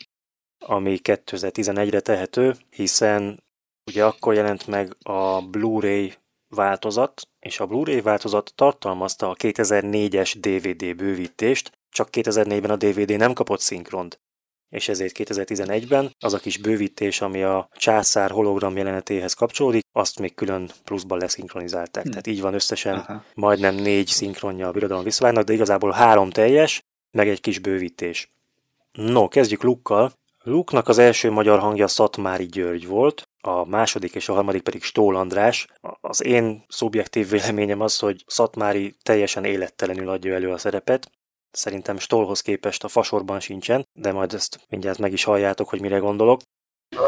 [0.66, 3.44] ami 2011-re tehető, hiszen
[3.86, 6.14] ugye akkor jelent meg a Blu-ray
[6.56, 13.34] változat, és a Blu-ray változat tartalmazta a 2004-es DVD bővítést, csak 2004-ben a DVD nem
[13.34, 14.20] kapott szinkront
[14.70, 20.36] és ezért 2011-ben az a kis bővítés, ami a császár hologram jelenetéhez kapcsolódik, azt még
[20.36, 22.04] külön pluszban leszinkronizálták.
[22.04, 22.10] Hm.
[22.10, 23.24] Tehát így van összesen Aha.
[23.34, 28.32] majdnem négy szinkronja a Birodalom visszavágnak, de igazából három teljes, meg egy kis bővítés.
[28.92, 30.12] No, kezdjük Lukkal.
[30.44, 35.16] Luke-nak az első magyar hangja Szatmári György volt, a második és a harmadik pedig Stól
[35.16, 35.68] András.
[36.02, 41.12] Az én szubjektív véleményem az, hogy Szatmári teljesen élettelenül adja elő a szerepet,
[41.52, 45.98] Szerintem Stollhoz képest a fasorban sincsen, de majd ezt mindjárt meg is halljátok, hogy mire
[45.98, 46.42] gondolok.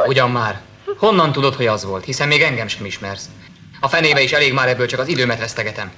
[0.08, 0.62] Ugyan már.
[0.98, 2.06] Honnan tudod, hogy az volt?
[2.06, 3.30] Hiszen még engem sem ismersz.
[3.80, 5.92] A fenébe is elég már ebből csak az időmet vesztegetem.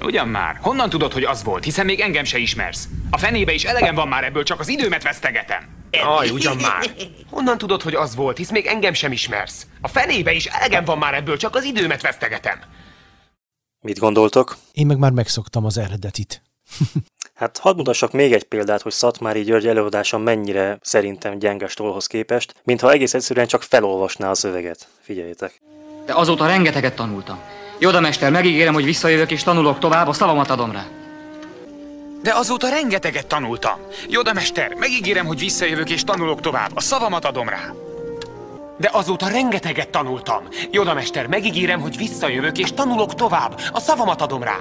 [0.00, 0.58] Ugyan már.
[0.62, 1.64] Honnan tudod, hogy az volt?
[1.64, 2.88] Hiszen még engem se ismersz.
[3.10, 5.76] A fenébe is elegem van már ebből, csak az időmet vesztegetem.
[5.90, 6.94] Aj, ugyan már.
[7.30, 9.66] Honnan tudod, hogy az volt, hisz még engem sem ismersz?
[9.80, 12.58] A fenébe is elegem van már ebből, csak az időmet vesztegetem.
[13.80, 14.56] Mit gondoltok?
[14.72, 16.42] Én meg már megszoktam az eredetit.
[17.38, 22.54] Hát hadd mutassak még egy példát, hogy Szatmári György előadása mennyire szerintem gyenge Stolhoz képest,
[22.64, 24.88] mintha egész egyszerűen csak felolvasná a szöveget.
[25.00, 25.60] Figyeljétek.
[26.06, 27.38] De azóta rengeteget tanultam.
[27.78, 30.86] Joda mester, megígérem, hogy visszajövök és tanulok tovább, a szavamat adom rá.
[32.22, 33.78] De azóta rengeteget tanultam.
[34.08, 37.72] Joda mester, megígérem, hogy visszajövök és tanulok tovább, a szavamat adom rá.
[38.78, 40.48] De azóta rengeteget tanultam.
[40.70, 44.56] Joda mester, megígérem, hogy visszajövök és tanulok tovább, a szavamat adom rá.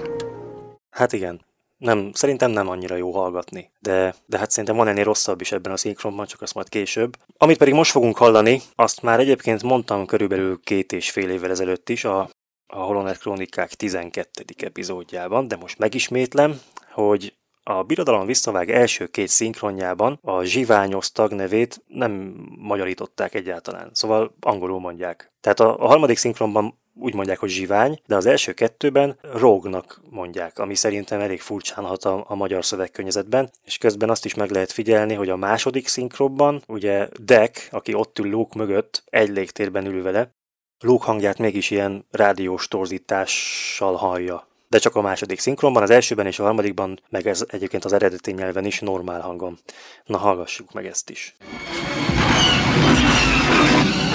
[0.89, 1.47] Hát igen,
[1.78, 5.71] nem, szerintem nem annyira jó hallgatni, de, de hát szerintem van ennél rosszabb is ebben
[5.71, 7.17] a szinkronban, csak azt majd később.
[7.38, 11.89] Amit pedig most fogunk hallani, azt már egyébként mondtam körülbelül két és fél évvel ezelőtt
[11.89, 12.30] is a,
[12.67, 14.43] a Holonet Krónikák 12.
[14.57, 16.59] epizódjában, de most megismétlem,
[16.91, 22.11] hogy a Birodalom visszavág első két szinkronjában a zsiványos tagnevét nem
[22.59, 25.32] magyarították egyáltalán, szóval angolul mondják.
[25.41, 30.60] Tehát a, a harmadik szinkronban úgy mondják, hogy zsivány, de az első kettőben rógnak mondják,
[30.60, 34.72] ami szerintem elég furcsán hat a, a magyar szövegkörnyezetben, és közben azt is meg lehet
[34.72, 40.04] figyelni, hogy a második szinkronban, ugye Deck, aki ott ül Luke mögött, egy légtérben ül
[40.04, 40.36] vele,
[40.80, 44.48] Luke hangját mégis ilyen rádiós torzítással hallja.
[44.70, 48.32] De csak a második szinkronban, az elsőben és a harmadikban, meg ez egyébként az eredeti
[48.32, 49.58] nyelven is normál hangom.
[50.06, 51.36] Na hallgassuk meg ezt is.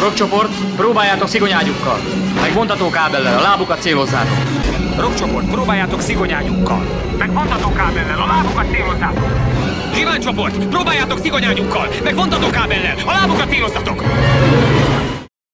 [0.02, 1.98] Rockcsoport, próbáljátok szigonyágyukkal.
[2.40, 4.36] Meg vontató kábellel, a lábukat célozzátok.
[4.98, 6.80] Rockcsoport, próbáljátok szigonyágyukkal.
[7.18, 9.24] Meg vontató kábellel, a lábukat célozzátok.
[9.94, 11.88] Zsiványcsoport, próbáljátok szigonyágyukkal.
[12.02, 14.02] Meg vontató kábellel, a lábukat célozzatok.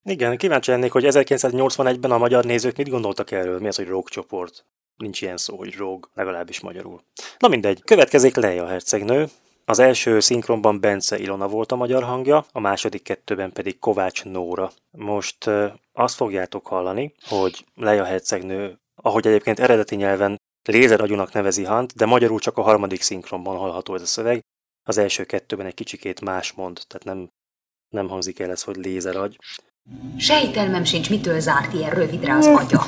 [0.05, 4.65] Igen, kíváncsi lennék, hogy 1981-ben a magyar nézők mit gondoltak erről, mi az, hogy rockcsoport.
[4.97, 7.01] Nincs ilyen szó, hogy rog, legalábbis magyarul.
[7.39, 9.29] Na mindegy, következik Leia hercegnő,
[9.69, 14.71] az első szinkronban Bence Ilona volt a magyar hangja, a második kettőben pedig Kovács Nóra.
[14.91, 15.51] Most
[15.93, 20.37] azt fogjátok hallani, hogy Leia hercegnő, ahogy egyébként eredeti nyelven
[20.69, 24.41] lézeragyúnak nevezi Hant, de magyarul csak a harmadik szinkronban hallható ez a szöveg.
[24.87, 27.29] Az első kettőben egy kicsikét más mond, tehát nem,
[27.89, 29.39] nem hangzik el ez, hogy lézeragy.
[30.17, 32.85] Sejtelmem sincs, mitől zárt ilyen rövidre az agya.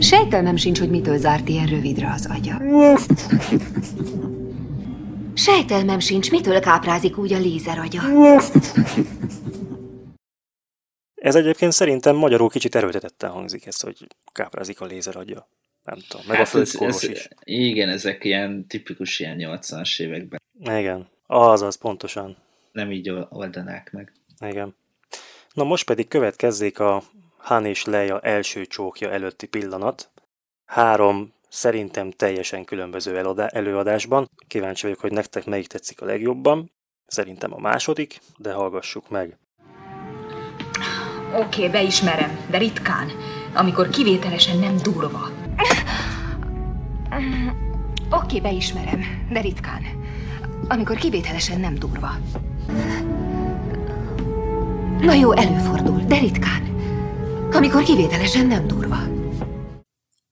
[0.00, 2.60] Sejtelmem sincs, hogy mitől zárt ilyen rövidre az agya.
[5.38, 8.02] Sejtelmem sincs, mitől káprázik úgy a lézer agya.
[11.14, 15.48] Ez egyébként szerintem magyarul kicsit erőltetetten hangzik ez, hogy káprázik a lézer agya.
[15.82, 17.28] Nem tudom, meg hát a földkorvos is.
[17.44, 20.40] Igen, ezek ilyen tipikus ilyen 80-as években.
[20.60, 22.36] Igen, azaz, pontosan.
[22.72, 24.12] Nem így oldanák meg.
[24.40, 24.76] Igen.
[25.52, 27.02] Na most pedig következzék a
[27.36, 30.10] Han és Leia első csókja előtti pillanat.
[30.64, 34.30] Három szerintem teljesen különböző előadásban.
[34.48, 36.72] Kíváncsi vagyok, hogy nektek melyik tetszik a legjobban.
[37.06, 39.38] Szerintem a második, de hallgassuk meg.
[41.34, 43.10] Oké, okay, beismerem, de ritkán,
[43.54, 45.30] amikor kivételesen nem durva.
[48.10, 49.00] Oké, okay, beismerem,
[49.32, 49.82] de ritkán,
[50.68, 52.10] amikor kivételesen nem durva.
[55.00, 56.62] Na jó, előfordul, de ritkán,
[57.52, 58.98] amikor kivételesen nem durva.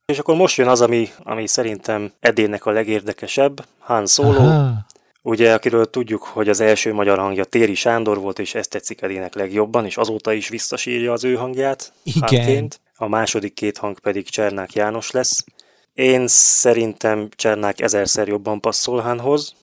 [0.06, 4.86] És akkor most jön az, ami, ami szerintem Edének a legérdekesebb, Han Solo, Aha.
[5.22, 9.34] ugye, akiről tudjuk, hogy az első magyar hangja Téri Sándor volt, és ezt tetszik Edének
[9.34, 11.92] legjobban, és azóta is visszasírja az ő hangját.
[12.02, 12.20] Igen.
[12.20, 12.80] Hanként.
[12.96, 15.44] A második két hang pedig Csernák János lesz.
[15.92, 19.54] Én szerintem Csernák ezerszer jobban passzol Hanhoz,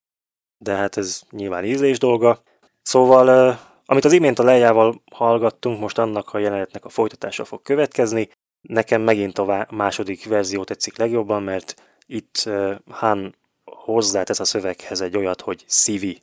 [0.58, 2.42] de hát ez nyilván ízlés dolga.
[2.82, 8.30] Szóval, amit az imént a lejával hallgattunk, most annak a jelenetnek a folytatása fog következni.
[8.62, 12.50] Nekem megint a második verzió tetszik legjobban, mert itt
[12.90, 13.36] Han
[13.66, 16.22] hozzátesz a szöveghez egy olyat, hogy szívi.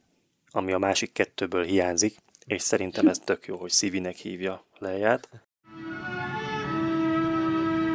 [0.50, 2.16] ami a másik kettőből hiányzik,
[2.46, 5.28] és szerintem ez tök jó, hogy Szivinek hívja leját.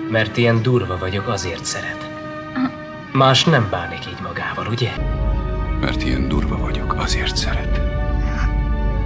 [0.10, 2.08] Mert ilyen durva vagyok, azért szeret.
[3.14, 4.90] Más nem bánik így magával, ugye?
[5.80, 7.78] Mert ilyen durva vagyok, azért szeret.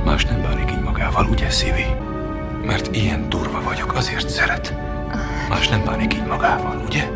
[0.05, 1.85] Más nem bánik így magával, ugye, Szívi?
[2.65, 4.86] Mert ilyen durva vagyok, azért szeret.
[5.49, 7.09] Más nem bánik így magával, ugye?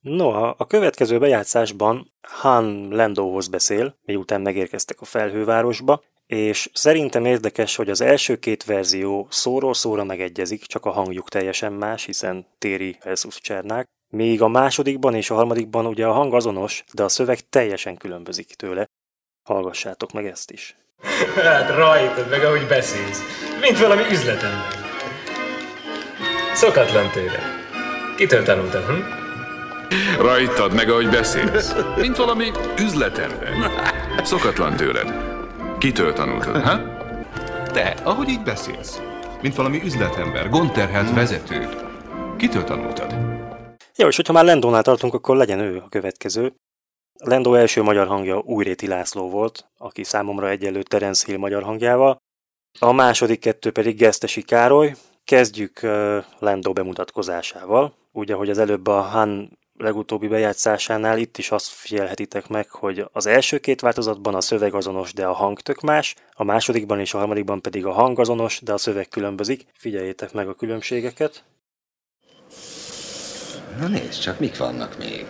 [0.00, 7.90] No, a következő bejátszásban Han Lendóhoz beszél, miután megérkeztek a felhővárosba, és szerintem érdekes, hogy
[7.90, 13.40] az első két verzió szóról szóra megegyezik, csak a hangjuk teljesen más, hiszen Téri versus
[13.40, 17.96] Csernák, míg a másodikban és a harmadikban ugye a hang azonos, de a szöveg teljesen
[17.96, 18.86] különbözik tőle.
[19.48, 20.76] Hallgassátok meg ezt is.
[21.34, 23.20] Hát rajtad meg, ahogy beszélsz.
[23.60, 24.83] Mint valami üzletember.
[26.54, 27.38] Szokatlan tőle.
[28.16, 29.00] Kitől tanultad, hm?
[30.22, 31.74] Rajtad meg, ahogy beszélsz.
[31.96, 33.52] Mint valami üzletember.
[34.22, 35.14] Szokatlan tőled.
[35.78, 36.78] Kitől tanultad, ha?
[37.72, 39.00] Te, ahogy így beszélsz.
[39.42, 41.68] Mint valami üzletember, gondterhelt vezető.
[42.36, 43.14] Kitől tanultad?
[43.96, 46.52] Jó, és hogyha már Lendónál tartunk, akkor legyen ő a következő.
[47.24, 52.16] Lendó első magyar hangja Újréti László volt, aki számomra egyenlő Terence Hill magyar hangjával.
[52.78, 54.94] A második kettő pedig Gesztesi Károly.
[55.34, 55.80] Kezdjük
[56.38, 57.94] Lendó bemutatkozásával.
[58.12, 63.26] Úgy, ahogy az előbb a Han legutóbbi bejátszásánál itt is azt figyelhetitek meg, hogy az
[63.26, 67.18] első két változatban a szöveg azonos, de a hang tök más, a másodikban és a
[67.18, 69.66] harmadikban pedig a hang azonos, de a szöveg különbözik.
[69.72, 71.44] Figyeljétek meg a különbségeket.
[73.78, 75.26] Na nézd csak, mik vannak még.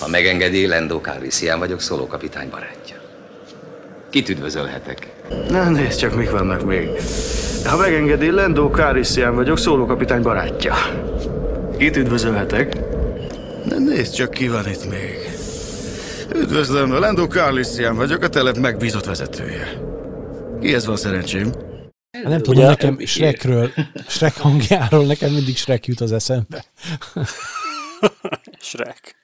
[0.00, 2.97] Ha megengedi, Lendó Calrissian vagyok, szólókapitány barátja.
[4.10, 5.12] Kit üdvözölhetek?
[5.48, 6.88] Na nézd csak, mik vannak még.
[7.64, 10.74] Ha megengedi, Lendó Calrissian vagyok, szólókapitány barátja.
[11.78, 12.74] Kit üdvözölhetek?
[13.64, 15.16] Na nézd csak, ki van itt még.
[16.34, 19.80] Üdvözlöm, Lendó Calrissian vagyok, a telep megbízott vezetője.
[20.60, 21.52] Kihez van szerencsém?
[22.12, 23.72] Hát nem tudom, nekem Shrekről,
[24.08, 26.64] Shrek hangjáról nekem mindig Shrek jut az eszembe.
[28.60, 29.16] Shrek.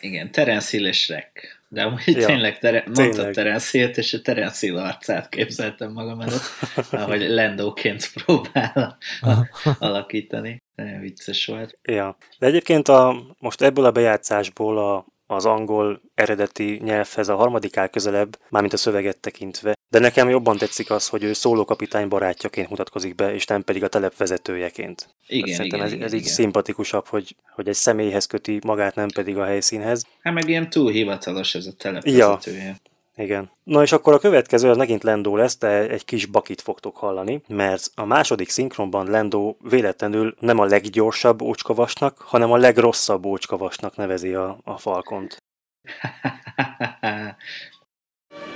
[0.00, 1.55] Igen, Terence Hill és Shrek.
[1.68, 3.04] De amúgy ja, tényleg, tere, tényleg.
[3.04, 6.42] mondtad Terence és a Terence Hill arcát képzeltem magam előtt,
[6.90, 8.96] ahogy Lendóként próbál
[9.78, 10.62] alakítani.
[10.74, 11.78] Nagyon vicces volt.
[11.82, 12.16] Ja.
[12.38, 17.88] De egyébként a, most ebből a bejátszásból a, az angol eredeti nyelvhez a harmadik áll
[17.88, 19.75] közelebb, mármint a szöveget tekintve.
[19.88, 23.88] De nekem jobban tetszik az, hogy ő szólókapitány barátjaként mutatkozik be, és nem pedig a
[23.88, 25.08] telep vezetőjeként.
[25.26, 26.32] Igen, Szerintem igen, ez, igen, ez így igen.
[26.32, 30.06] szimpatikusabb, hogy, hogy egy személyhez köti magát, nem pedig a helyszínhez.
[30.22, 31.76] Hát meg ilyen túl hivatalos ez a Ja.
[31.78, 32.76] telepvezetője.
[33.16, 33.50] Igen.
[33.64, 37.42] Na és akkor a következő az megint Lendó lesz, de egy kis bakit fogtok hallani,
[37.48, 44.34] mert a második szinkronban Lendó véletlenül nem a leggyorsabb ócskavasnak, hanem a legrosszabb ócskavasnak nevezi
[44.34, 45.36] a, a falkont.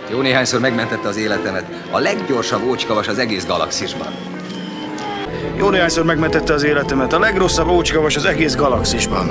[0.09, 1.65] Jó néhányszor megmentette az életemet.
[1.91, 4.13] A leggyorsabb ócskavas az egész galaxisban.
[5.57, 7.13] Jó néhányszor megmentette az életemet.
[7.13, 9.31] A legrosszabb ócskavas az egész galaxisban.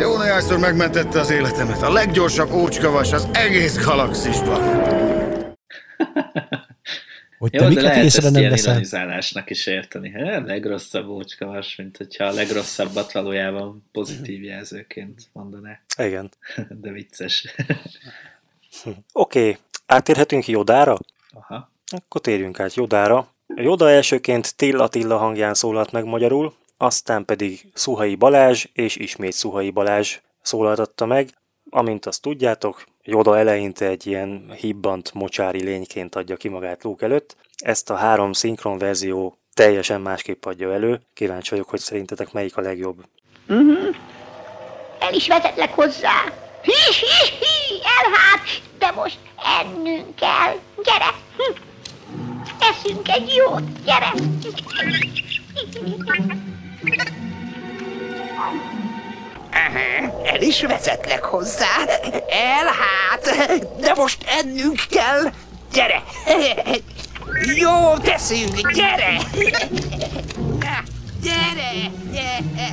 [0.00, 1.82] Jó néhányszor megmentette az életemet.
[1.82, 4.88] A leggyorsabb ócskavas az egész galaxisban.
[7.38, 9.42] Hogy te Jó, de miket lehet észre ezt nem ilyen veszel?
[9.46, 10.22] is érteni.
[10.22, 15.80] A legrosszabb ócskavas, mint hogyha a legrosszabbat valójában pozitív jelzőként mondaná.
[15.98, 16.30] Igen.
[16.82, 17.54] De vicces.
[18.84, 19.56] Oké, okay.
[19.86, 20.98] átérhetünk Jodára?
[21.32, 21.70] Aha.
[21.96, 23.28] Akkor térjünk át Jodára.
[23.46, 29.70] Joda elsőként Till Attila hangján szólalt meg magyarul, aztán pedig Szuhai Balázs és ismét Szuhai
[29.70, 31.28] Balázs szólaltatta meg.
[31.70, 37.36] Amint azt tudjátok, Joda eleinte egy ilyen hibbant mocsári lényként adja ki magát Luke előtt.
[37.56, 41.00] Ezt a három szinkron verzió teljesen másképp adja elő.
[41.14, 43.04] Kíváncsi vagyok, hogy szerintetek melyik a legjobb.
[43.48, 43.96] Uh-huh.
[44.98, 46.32] El is vezetlek hozzá.
[46.62, 49.18] Hi, hi, hi, elhát, de most
[49.60, 50.54] ennünk kell.
[50.84, 51.14] Gyere!
[51.36, 51.60] Hm.
[52.60, 54.12] Eszünk egy jót, gyere!
[59.52, 61.84] Aha, el is vezetlek hozzá.
[62.28, 63.36] El hát,
[63.80, 65.32] de most ennünk kell.
[65.72, 66.02] Gyere!
[67.56, 69.20] Jó teszünk, gyere!
[71.22, 71.90] Gyere!
[72.12, 72.72] Gyere!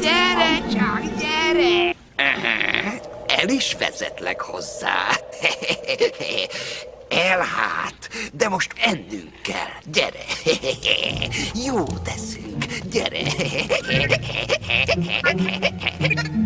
[0.00, 1.97] Gyere csak, gyere!
[3.26, 5.08] El is vezetlek hozzá.
[7.08, 9.92] El hát, de most ennünk kell.
[9.92, 10.24] Gyere!
[11.66, 13.22] Jó teszünk, gyere!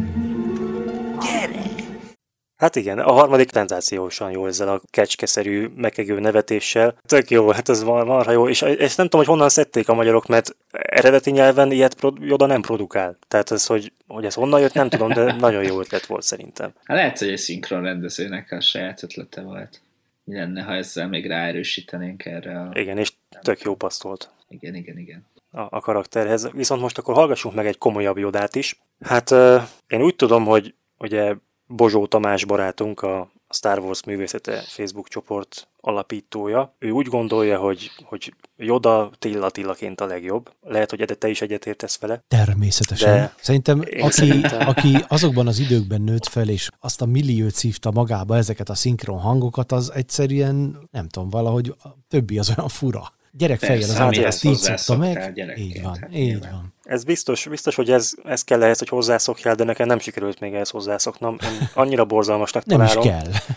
[2.63, 6.95] Hát igen, a harmadik szenzációsan jó ezzel a kecskeszerű, mekegő nevetéssel.
[7.07, 9.95] Tök jó, hát ez van, marha jó, és ezt nem tudom, hogy honnan szedték a
[9.95, 13.17] magyarok, mert eredeti nyelven ilyet Joda nem produkál.
[13.29, 16.73] Tehát ez, hogy, hogy ez honnan jött, nem tudom, de nagyon jó ötlet volt szerintem.
[16.85, 19.81] Hát lehet, hogy egy szinkron rendezőnek a saját ötlete volt.
[20.25, 22.71] Mi lenne, ha ezzel még ráerősítenénk erre a...
[22.73, 24.31] Igen, és tök jó passzolt.
[24.49, 25.27] Igen, igen, igen.
[25.51, 26.51] A, a karakterhez.
[26.53, 28.81] Viszont most akkor hallgassunk meg egy komolyabb Jodát is.
[29.01, 31.35] Hát uh, én úgy tudom, hogy ugye
[31.75, 36.75] Bozsó Tamás barátunk, a Star Wars művészete Facebook csoport alapítója.
[36.79, 40.51] Ő úgy gondolja, hogy, hogy Joda Tilla Tillaként a legjobb.
[40.61, 42.25] Lehet, hogy te is egyetértesz vele.
[42.29, 43.15] Természetesen.
[43.15, 44.69] De Szerintem aki, szerintem...
[44.69, 49.19] aki azokban az időkben nőtt fel, és azt a milliót szívta magába ezeket a szinkron
[49.19, 54.45] hangokat, az egyszerűen, nem tudom, valahogy a többi az olyan fura fejjel az ember ezt
[54.45, 55.39] így szokta meg.
[55.57, 56.75] Így van, hát így van.
[56.83, 60.55] Ez biztos, biztos, hogy ez, ez kell ehhez, hogy hozzászokjál, de nekem nem sikerült még
[60.55, 61.37] ehhez hozzászoknom.
[61.43, 63.05] Én annyira borzalmasnak találom.
[63.05, 63.57] Nem is kell.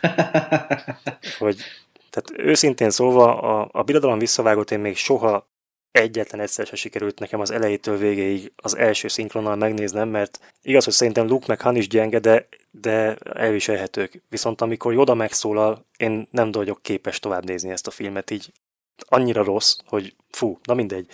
[1.38, 1.56] hogy,
[2.10, 5.50] tehát őszintén szólva, a, a birodalom visszavágott én még soha
[5.92, 10.92] egyetlen egyszer se sikerült nekem az elejétől végéig az első szinkronnal megnéznem, mert igaz, hogy
[10.92, 14.22] szerintem Luke meg Han is gyenge, de, de elviselhetők.
[14.28, 18.52] Viszont amikor Joda megszólal, én nem vagyok képes tovább nézni ezt a filmet, így
[19.08, 21.06] annyira rossz, hogy fú, na mindegy,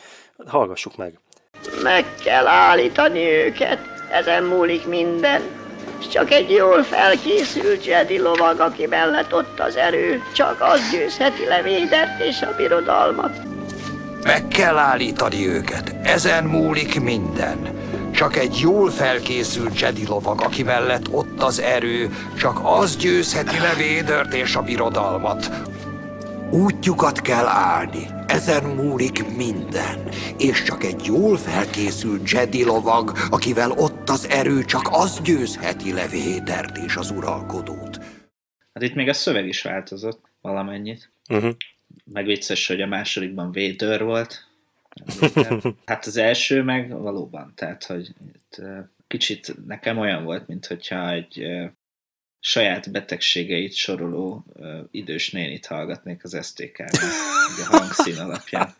[0.46, 1.18] hallgassuk meg.
[1.82, 3.78] Meg kell állítani őket,
[4.10, 5.42] ezen múlik minden.
[6.10, 11.62] Csak egy jól felkészült Jedi lovag, aki mellett ott az erő, csak az győzheti le
[11.62, 13.36] Védert és a birodalmat.
[14.22, 17.76] Meg kell állítani őket, ezen múlik minden.
[18.12, 23.74] Csak egy jól felkészült Jedi lovag, aki mellett ott az erő, csak az győzheti le
[23.74, 25.50] Védert és a birodalmat.
[26.50, 34.08] Útjukat kell állni, ezen múlik minden, és csak egy jól felkészült Jedi lovag, akivel ott
[34.08, 37.96] az erő, csak az győzheti le Védert és az uralkodót.
[38.72, 41.12] Hát itt még a szöveg is változott valamennyit.
[41.30, 41.54] Uh-huh.
[42.04, 44.46] Meg vicces, hogy a másodikban Védör volt.
[45.84, 48.62] Hát az első meg valóban, tehát, hogy itt,
[49.06, 51.46] kicsit nekem olyan volt, mint hogyha egy
[52.48, 56.96] saját betegségeit soroló uh, idős nénit hallgatnék az STK-n,
[57.62, 58.74] a hangszín alapján.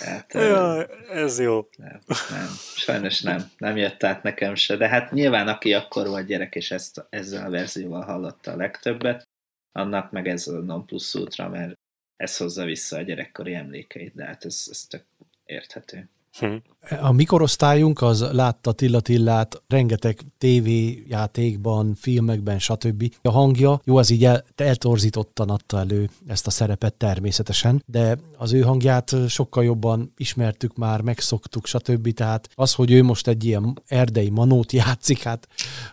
[0.00, 1.68] Tehát, ja, ez jó.
[1.76, 6.26] Nem, nem, sajnos nem, nem jött át nekem se, de hát nyilván aki akkor volt
[6.26, 9.28] gyerek, és ezt, ezzel a verzióval hallotta a legtöbbet,
[9.72, 11.78] annak meg ez a non plus ultra, mert
[12.16, 15.04] ez hozza vissza a gyerekkori emlékeit, de hát ez, ez tök
[15.44, 16.08] érthető.
[16.38, 16.56] Hm.
[17.00, 23.14] A mikorosztályunk az látta Tilla Tillát rengeteg tévéjátékban, filmekben, stb.
[23.22, 28.52] A hangja, jó, az így el, eltorzítottan adta elő ezt a szerepet természetesen, de az
[28.52, 32.12] ő hangját sokkal jobban ismertük már, megszoktuk, stb.
[32.12, 35.48] Tehát az, hogy ő most egy ilyen erdei manót játszik, hát,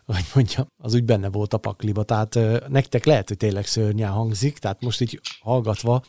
[0.05, 2.03] hogy mondjam, az úgy benne volt a pakliba.
[2.03, 6.03] Tehát nektek lehet, hogy tényleg szörnyán hangzik, tehát most így hallgatva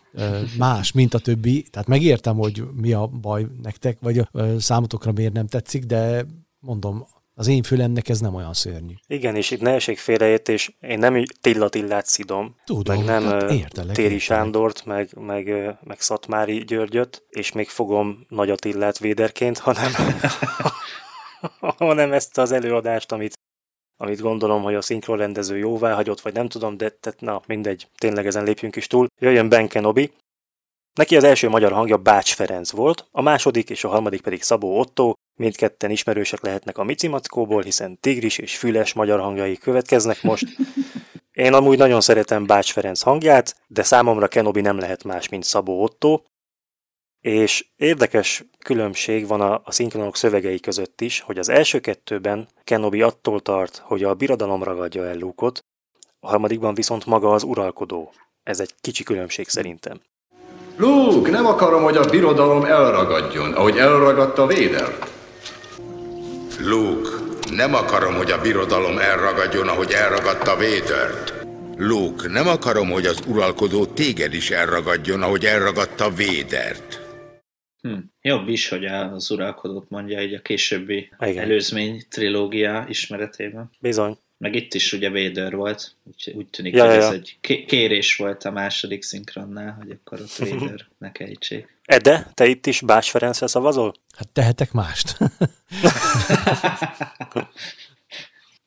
[0.58, 1.62] más, mint a többi.
[1.70, 4.28] Tehát megértem, hogy mi a baj nektek, vagy a
[4.76, 6.24] számotokra miért nem tetszik, de
[6.58, 8.94] mondom, az én fülemnek ez nem olyan szörnyű.
[9.06, 13.50] Igen, és itt ne esik félreértés, én nem Tilla Tillát szidom, Tudom, meg nem hát
[13.50, 14.20] értelek, Téri értelek.
[14.20, 19.92] Sándort, meg, meg, meg Szatmári Györgyöt, és még fogom Nagy Attillát véderként, hanem,
[21.78, 23.34] hanem ezt az előadást, amit
[23.98, 28.26] amit gondolom, hogy a szinkronrendező jóvá hagyott, vagy nem tudom, de tehát, na, mindegy, tényleg
[28.26, 29.06] ezen lépjünk is túl.
[29.20, 30.12] Jöjjön Ben Kenobi,
[30.96, 34.78] Neki az első magyar hangja Bács Ferenc volt, a második és a harmadik pedig Szabó
[34.78, 40.46] Otto, mindketten ismerősek lehetnek a Micimackóból, hiszen tigris és füles magyar hangjai következnek most.
[41.32, 45.82] Én amúgy nagyon szeretem Bács Ferenc hangját, de számomra Kenobi nem lehet más, mint Szabó
[45.82, 46.20] Otto,
[47.20, 53.02] és érdekes különbség van a, a szinkronok szövegei között is, hogy az első kettőben Kenobi
[53.02, 55.64] attól tart, hogy a birodalom ragadja el Luke-ot,
[56.20, 58.12] a harmadikban viszont maga az uralkodó.
[58.42, 60.00] Ez egy kicsi különbség szerintem.
[60.78, 64.98] Luke, nem akarom, hogy a birodalom elragadjon, ahogy elragadta Véder.
[66.60, 67.08] Luke,
[67.50, 71.34] nem akarom, hogy a birodalom elragadjon, ahogy elragadta Védert.
[71.76, 77.00] Luke, nem akarom, hogy az uralkodó téged is elragadjon, ahogy elragadta Védert.
[77.80, 77.98] Hm.
[78.20, 81.44] Jobb is, hogy az uralkodót mondja egy a későbbi Igen.
[81.44, 83.70] előzmény trilógia ismeretében.
[83.80, 84.18] Bizony.
[84.38, 87.02] Meg itt is ugye Vader volt, úgy, úgy tűnik, ja, hogy ja.
[87.02, 91.78] ez egy kérés volt a második szinkronnál, hogy akkor ott Vader ne kejtsék.
[91.84, 93.94] Ede, te itt is Bás Ferencre szavazol?
[94.16, 95.16] Hát tehetek mást.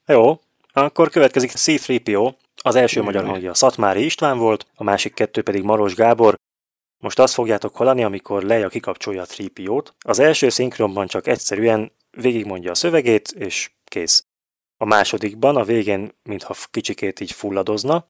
[0.06, 0.40] Jó,
[0.74, 5.96] akkor következik C-3PO, az első magyar hangja Szatmári István volt, a másik kettő pedig Maros
[5.96, 6.36] Gábor.
[6.98, 9.88] Most azt fogjátok hallani, amikor Leia kikapcsolja a 3PO-t.
[10.00, 14.29] Az első szinkronban csak egyszerűen végigmondja a szövegét, és kész.
[14.82, 18.08] A másodikban a végén, mintha kicsikét így fulladozna,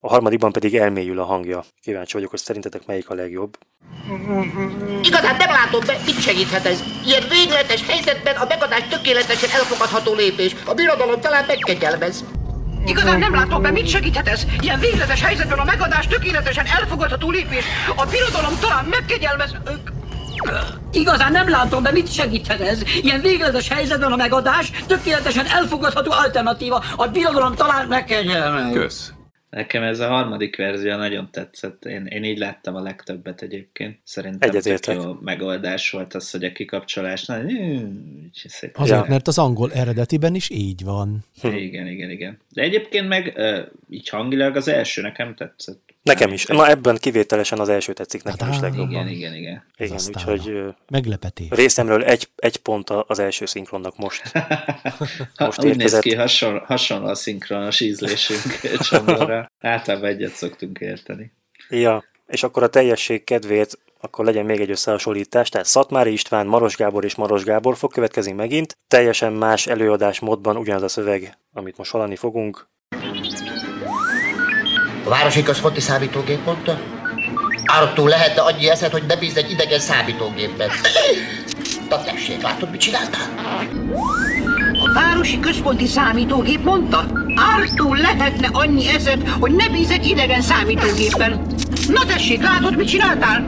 [0.00, 1.64] a harmadikban pedig elmélyül a hangja.
[1.80, 3.58] Kíváncsi vagyok, hogy szerintetek melyik a legjobb.
[5.02, 6.82] Igazán nem látom be, mit segíthet ez.
[7.06, 10.54] Ilyen végletes helyzetben a megadás tökéletesen elfogadható lépés.
[10.64, 12.24] A birodalom talán megkegyelmez.
[12.86, 14.46] Igazán nem látom be, mit segíthet ez.
[14.60, 17.64] Ilyen végletes helyzetben a megadás tökéletesen elfogadható lépés.
[17.96, 19.56] A birodalom talán megkegyelmez...
[20.92, 22.82] Igazán nem látom be, mit segíthet ez.
[23.02, 26.84] Ilyen végletes helyzetben a megadás tökéletesen elfogadható alternatíva.
[26.96, 28.72] A birodalom talán megkegyelmez.
[28.72, 29.12] Kösz.
[29.50, 31.84] Nekem ez a harmadik verzió nagyon tetszett.
[31.84, 33.98] Én, én így láttam a legtöbbet egyébként.
[34.04, 34.96] Szerintem Egyetértek.
[34.96, 37.46] jó megoldás volt az, hogy a kikapcsolásnál.
[38.72, 41.24] Azért, mert az angol eredetiben is így van.
[41.42, 42.38] Igen, igen, igen.
[42.48, 43.40] De egyébként meg
[43.90, 45.85] így hangilag az első nekem tetszett.
[46.06, 46.44] Nekem is.
[46.44, 48.90] Na ebben kivételesen az első tetszik nekem is legjobban.
[48.90, 49.64] Igen, igen, igen.
[49.76, 51.48] Igen, aztán úgyhogy Meglepetés.
[51.50, 54.22] részemről egy, egy pont az első szinkronnak most.
[55.38, 59.50] Most úgy néz ki, hasonló, hasonló a szinkronos ízlésünk Csandorra.
[59.60, 61.32] Általában egyet szoktunk érteni.
[61.68, 66.76] Ja, és akkor a teljesség kedvéért akkor legyen még egy összehasonlítás, tehát Szatmári István, Maros
[66.76, 71.76] Gábor és Maros Gábor fog következni megint, teljesen más előadás módban ugyanaz a szöveg, amit
[71.76, 72.68] most hallani fogunk.
[75.06, 76.78] A városi központi számítógép mondta?
[77.64, 80.68] Ártól lehetne annyi eszed, hogy ne bízd egy idegen számítógépben.
[81.88, 83.28] Na tessék, látod, mit csináltál?
[84.72, 91.46] A városi központi számítógép mondta, ártól lehetne annyi eszed, hogy ne bíz egy idegen számítógépen.
[91.88, 93.46] Na tessék, látod, mit csináltál?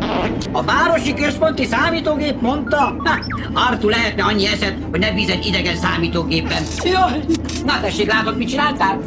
[0.52, 3.18] A városi központi számítógép mondta, ha,
[3.54, 6.62] ártól lehetne annyi eszed, hogy ne bíz egy idegen számítógépen.
[6.84, 7.20] Jaj,
[7.64, 9.00] na tessék, látod, mit csináltál?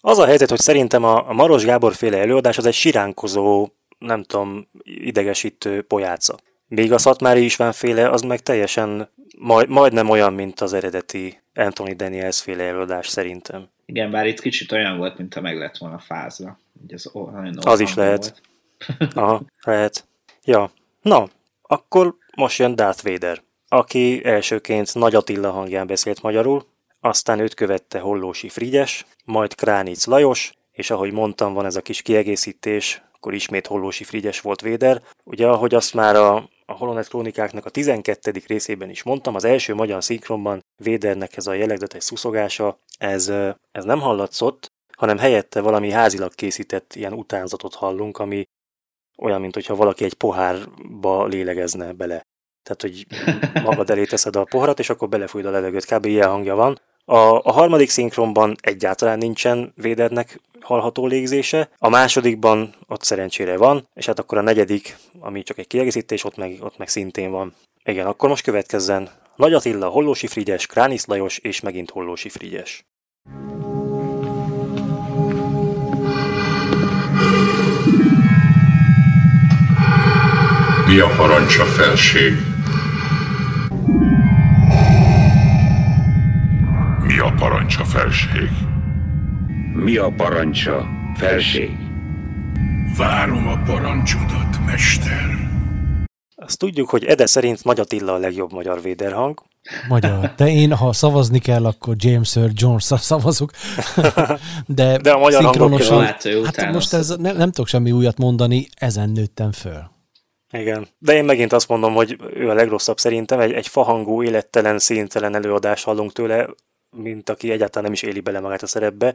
[0.00, 3.68] Az a helyzet, hogy szerintem a a Maros Gábor féle előadás az egy siránkozó,
[3.98, 6.36] nem tudom, idegesítő pojáca.
[6.68, 11.96] Míg a Szatmári István féle az meg teljesen majd, majdnem olyan, mint az eredeti Anthony
[11.96, 13.68] Daniels féle előadás szerintem.
[13.86, 16.58] Igen, bár itt kicsit olyan volt, mintha meg lett volna fázva.
[16.82, 17.10] Ugye az,
[17.60, 18.40] Az is lehet.
[18.88, 19.14] volt.
[19.14, 20.06] Aha, lehet.
[20.44, 20.70] Ja,
[21.02, 21.28] na,
[21.62, 26.66] akkor most jön Darth Vader, aki elsőként Nagy Attila hangján beszélt magyarul,
[27.00, 32.02] aztán őt követte Hollósi Frigyes, majd Kránic Lajos, és ahogy mondtam, van ez a kis
[32.02, 35.02] kiegészítés, akkor ismét Hollósi Frigyes volt Véder.
[35.24, 36.34] Ugye, ahogy azt már a,
[36.66, 38.32] a Holonet Krónikáknak a 12.
[38.46, 43.28] részében is mondtam, az első magyar szinkronban Védernek ez a jellegzetes szuszogása, ez,
[43.72, 48.44] ez nem hallatszott, hanem helyette valami házilag készített ilyen utánzatot hallunk, ami
[49.18, 52.22] olyan, mint hogyha valaki egy pohárba lélegezne bele.
[52.62, 53.06] Tehát, hogy
[53.62, 55.84] magad elé teszed a poharat, és akkor belefújod a levegőt.
[55.84, 56.04] Kb.
[56.04, 56.80] ilyen hangja van.
[57.10, 64.06] A, a harmadik szinkronban egyáltalán nincsen Védernek hallható légzése, a másodikban ott szerencsére van, és
[64.06, 67.54] hát akkor a negyedik, ami csak egy kiegészítés, ott meg, ott meg szintén van.
[67.84, 72.84] Igen, akkor most következzen Nagy Attila, Hollósi Frigyes, Kránisz Lajos és megint Hollósi Frigyes.
[80.86, 82.57] Mi a parancsa felség?
[87.28, 88.50] A parancsa felség?
[89.74, 91.70] Mi a parancsa, felség?
[92.96, 95.48] Várom a parancsodat, mester.
[96.36, 99.42] Azt tudjuk, hogy Ede szerint Nagy Attila a legjobb magyar véderhang.
[99.88, 100.32] Magyar.
[100.36, 103.50] De én, ha szavazni kell, akkor James Earl Jones-ra szavazok.
[104.66, 106.04] De, De a magyar szinkronosan,
[106.44, 109.90] hát most ez, nem, nem tudok semmi újat mondani, ezen nőttem föl.
[110.52, 110.88] Igen.
[110.98, 113.40] De én megint azt mondom, hogy ő a legrosszabb szerintem.
[113.40, 116.48] Egy, egy fahangú, élettelen, színtelen előadást hallunk tőle,
[116.96, 119.14] mint aki egyáltalán nem is éli bele magát a szerepbe.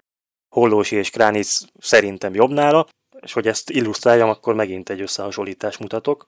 [0.56, 2.88] Hollósi és Kránic szerintem jobb nála,
[3.22, 6.26] és hogy ezt illusztráljam, akkor megint egy összehasonlítást mutatok.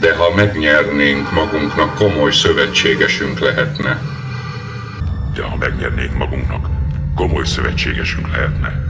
[0.00, 4.00] De ha megnyernénk magunknak, komoly szövetségesünk lehetne.
[5.34, 6.68] De ha megnyernénk magunknak,
[7.14, 8.88] komoly szövetségesünk lehetne.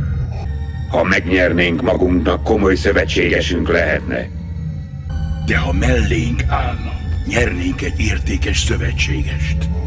[0.91, 4.29] Ha megnyernénk magunknak, komoly szövetségesünk lehetne.
[5.47, 6.93] De ha mellénk állna,
[7.27, 9.80] nyernénk egy értékes szövetségest.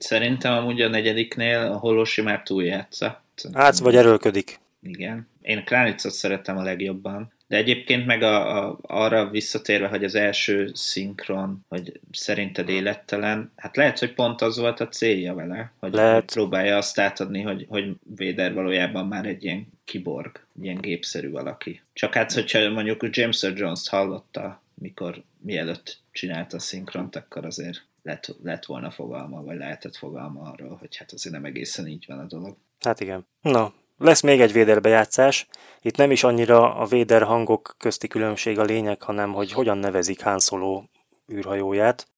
[0.00, 3.22] Szerintem amúgy a negyediknél a Hollósi már túljátsza.
[3.52, 4.60] Hát, vagy erőlködik.
[4.82, 5.28] Igen.
[5.42, 7.32] Én Kránicot szeretem a legjobban.
[7.46, 13.76] De egyébként meg a, a, arra visszatérve, hogy az első szinkron, hogy szerinted élettelen, hát
[13.76, 16.32] lehet, hogy pont az volt a célja vele, hogy Lehet.
[16.32, 21.82] próbálja azt átadni, hogy, hogy Vader valójában már egy ilyen kiborg, egy ilyen gépszerű valaki.
[21.92, 27.82] Csak hát, hogyha mondjuk James Earl Jones-t hallotta, mikor mielőtt csinálta a szinkront, akkor azért
[28.02, 32.18] lett, lett volna fogalma, vagy lehetett fogalma arról, hogy hát azért nem egészen így van
[32.18, 32.56] a dolog.
[32.80, 33.26] Hát igen.
[33.40, 35.46] Na, lesz még egy Véder bejátszás.
[35.80, 40.22] Itt nem is annyira a Véder hangok közti különbség a lényeg, hanem hogy hogyan nevezik
[40.22, 40.82] Han Solo
[41.32, 42.08] űrhajóját.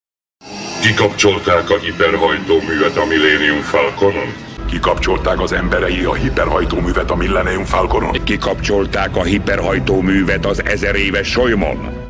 [0.81, 4.51] Kikapcsolták a hiperhajtóművet a Millennium Falconon?
[4.67, 8.25] Kikapcsolták az emberei a hiperhajtóművet a Millennium Falconon?
[8.25, 12.09] Kikapcsolták a hiperhajtóművet az ezer éves solymon?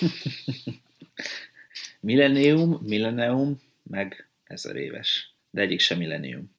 [2.00, 5.34] Millennium, Millennium, meg ezer éves.
[5.50, 6.50] De egyik sem Millennium.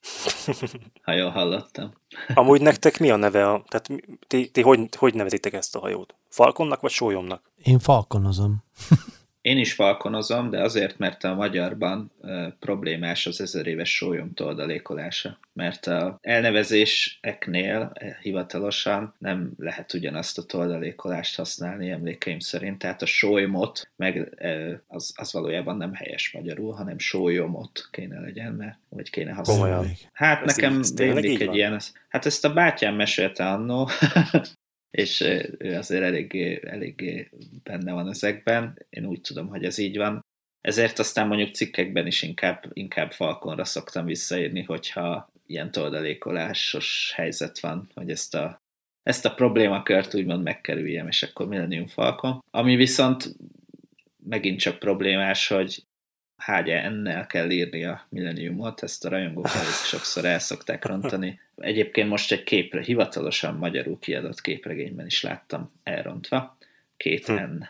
[1.02, 1.94] Ha jól hallottam.
[2.34, 3.50] Amúgy nektek mi a neve?
[3.50, 6.16] A, tehát ti, ti hogy, hogy nevezitek ezt a hajót?
[6.30, 7.52] Falkonnak vagy sólyomnak?
[7.64, 8.64] Én falkonozom.
[9.42, 15.40] Én is falkonozom, de azért, mert a magyarban uh, problémás az ezer éves sólyom toldalékolása.
[15.54, 23.06] Mert a elnevezéseknél uh, hivatalosan nem lehet ugyanazt a toldalékolást használni emlékeim szerint, tehát a
[23.06, 29.10] sólymot meg uh, az, az valójában nem helyes magyarul, hanem sólyomot kéne legyen, mert vagy
[29.10, 29.62] kéne használni.
[29.62, 29.94] Komolyan.
[30.14, 30.82] Hát Ez nekem
[31.24, 31.56] így egy van?
[31.56, 33.90] ilyen, hát ezt a bátyám mesélte annó,
[34.92, 35.22] és
[35.58, 37.30] ő azért eléggé, eléggé
[37.64, 38.86] benne van ezekben.
[38.90, 40.26] Én úgy tudom, hogy ez így van.
[40.62, 47.90] Ezért aztán mondjuk cikkekben is inkább, inkább falkonra szoktam visszaírni, hogyha ilyen toldalékolásos helyzet van,
[47.94, 48.62] hogy ezt a,
[49.04, 52.44] ezt a problémakört úgymond megkerüljem, és akkor Millennium Falcon.
[52.52, 53.36] Ami viszont
[54.24, 55.84] megint csak problémás, hogy
[56.46, 61.40] HGN-nel kell írni a Millenniumot, ezt a rajongók elég sokszor el szokták rontani.
[61.58, 66.58] Egyébként most egy képre, hivatalosan magyarul kiadott képregényben is láttam elrontva.
[66.98, 67.34] Két Hm.
[67.34, 67.68] N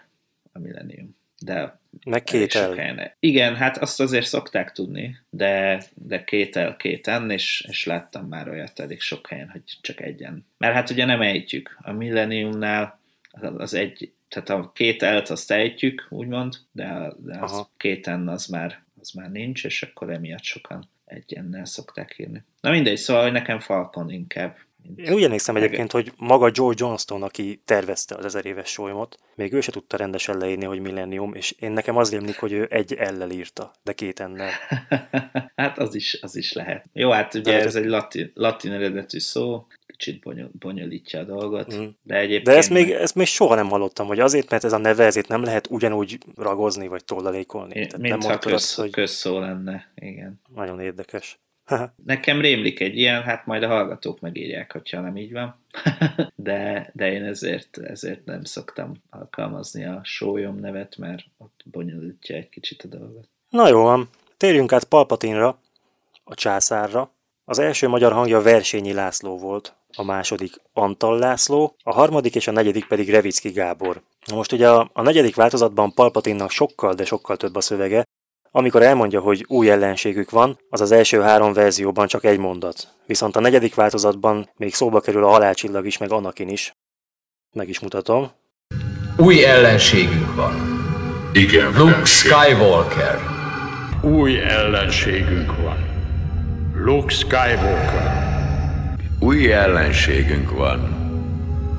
[0.53, 1.15] a Millennium.
[1.39, 2.77] De Meg két sok L.
[2.77, 7.85] helyen- Igen, hát azt azért szokták tudni, de, de két el, két N, és, és
[7.85, 10.45] láttam már olyat elég sok helyen, hogy csak egyen.
[10.57, 11.77] Mert hát ugye nem ejtjük.
[11.81, 12.99] A Millenniumnál
[13.57, 17.71] az egy, tehát a kételt azt ejtjük, úgymond, de, de az Aha.
[17.77, 22.43] két N az már, az már nincs, és akkor emiatt sokan egyennel szokták írni.
[22.61, 24.57] Na mindegy, szóval hogy nekem Falcon inkább.
[24.95, 29.53] Én úgy emlékszem egyébként, hogy maga Joe Johnston, aki tervezte az ezer éves solymot, még
[29.53, 32.93] ő se tudta rendesen leírni, hogy Millennium, és én nekem az rémlik, hogy ő egy
[32.93, 34.49] ellel írta, de két ennel.
[35.55, 36.85] Hát az is, az is lehet.
[36.93, 41.75] Jó, hát ugye De- ez egy latin, latin eredetű szó, kicsit bonyol, bonyolítja a dolgot,
[41.75, 41.85] Mm.
[42.03, 42.43] de egyébként...
[42.45, 45.05] De ezt még, meg- ezt még soha nem hallottam, hogy azért, mert ez a neve,
[45.05, 47.73] ezért nem lehet ugyanúgy ragozni, vagy tollalékolni.
[47.73, 50.41] Tehát nem Mintha mondtad köz, hogy közszó lenne, igen.
[50.55, 51.39] nagyon érdekes.
[52.06, 55.56] Nekem rémlik egy ilyen, hát majd a hallgatók megírják, hogyha nem így van.
[56.35, 62.49] de, de én ezért, ezért nem szoktam alkalmazni a sólyom nevet, mert ott bonyolítja egy
[62.49, 63.27] kicsit a dolgot.
[63.49, 65.60] Na jó van, térjünk át Palpatinra,
[66.23, 67.11] a császárra.
[67.45, 72.52] Az első magyar hangja Versényi László volt, a második Antal László, a harmadik és a
[72.52, 74.02] negyedik pedig Revicki Gábor.
[74.34, 78.03] Most ugye a, a negyedik változatban Palpatinnak sokkal, de sokkal több a szövege,
[78.51, 82.87] amikor elmondja, hogy új ellenségük van, az az első három verzióban csak egy mondat.
[83.05, 86.75] Viszont a negyedik változatban még szóba kerül a halálcsillag is, meg Anakin is.
[87.51, 88.31] Meg is mutatom.
[89.17, 90.53] Új ellenségünk van.
[91.33, 93.19] Igen, Luke Skywalker.
[94.01, 95.89] Új ellenségünk van.
[96.75, 98.29] Luke Skywalker.
[99.19, 100.99] Új ellenségünk van.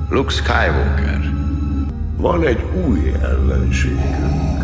[0.09, 1.19] Luke Skywalker.
[2.17, 4.62] Van egy új ellenségünk.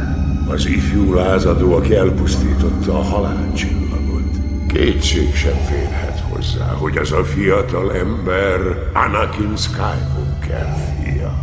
[0.50, 4.38] Az ifjú lázadó, aki elpusztította a halálcsillagot.
[4.68, 8.60] Kétség sem férhet hozzá, hogy az a fiatal ember
[8.94, 11.34] Anakin Skywalker fia.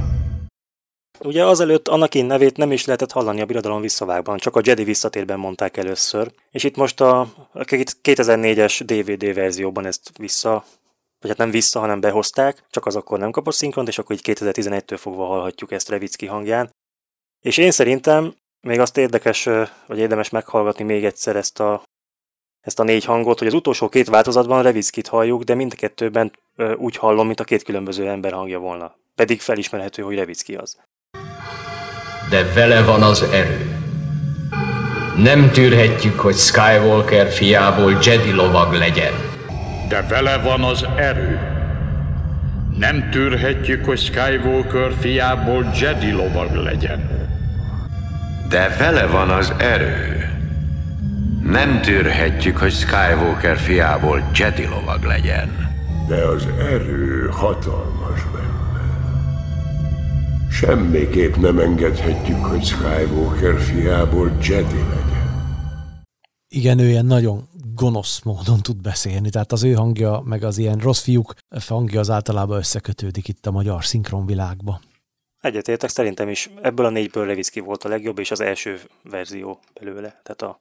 [1.21, 5.39] Ugye azelőtt Anakin nevét nem is lehetett hallani a birodalom visszavágban, csak a Jedi visszatérben
[5.39, 6.33] mondták először.
[6.51, 7.21] És itt most a
[7.53, 10.65] a 2004-es DVD verzióban ezt vissza,
[11.21, 14.39] vagy hát nem vissza, hanem behozták, csak az akkor nem kapott szinkront, és akkor így
[14.39, 16.71] 2011-től fogva hallhatjuk ezt Revicki hangján.
[17.41, 18.35] És én szerintem
[18.67, 19.49] még azt érdekes,
[19.87, 21.83] vagy érdemes meghallgatni még egyszer ezt a,
[22.61, 26.33] ezt a négy hangot, hogy az utolsó két változatban Revickit halljuk, de mind a kettőben
[26.57, 28.95] ö, úgy hallom, mint a két különböző ember hangja volna.
[29.15, 30.79] Pedig felismerhető, hogy Revicki az.
[32.31, 33.81] De vele van az erő.
[35.17, 39.13] Nem tűrhetjük, hogy Skywalker fiából Jedi lovag legyen.
[39.89, 41.41] De vele van az erő.
[42.79, 47.27] Nem tűrhetjük, hogy Skywalker fiából Jedi lovag legyen.
[48.49, 50.31] De vele van az erő.
[51.43, 55.51] Nem tűrhetjük, hogy Skywalker fiából Jedi lovag legyen.
[56.09, 58.47] De az erő hatalmas benne.
[60.51, 65.45] Semmiképp nem engedhetjük, hogy Skywalker fiából Jedi legyen.
[66.49, 70.79] Igen, ő ilyen nagyon gonosz módon tud beszélni, tehát az ő hangja, meg az ilyen
[70.79, 71.35] rossz fiúk
[71.67, 74.81] hangja az általában összekötődik itt a magyar szinkronvilágba.
[75.47, 80.21] Egyetértek, szerintem is ebből a négyből Revicki volt a legjobb, és az első verzió belőle,
[80.23, 80.61] tehát a,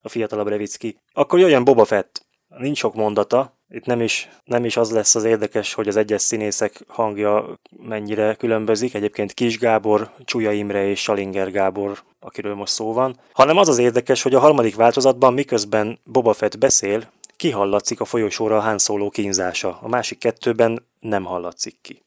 [0.00, 0.96] a fiatalabb Revicki.
[1.12, 2.26] Akkor jöjjön Boba Fett.
[2.58, 6.22] Nincs sok mondata, Itt nem is, nem is az lesz az érdekes, hogy az egyes
[6.22, 8.94] színészek hangja mennyire különbözik.
[8.94, 13.20] Egyébként Kis Gábor, Csúlya Imre és Salinger Gábor, akiről most szó van.
[13.32, 18.56] Hanem az az érdekes, hogy a harmadik változatban miközben Boba Fett beszél, kihallatszik a folyosóra
[18.56, 19.78] a Han Solo kínzása.
[19.82, 22.02] A másik kettőben nem hallatszik ki.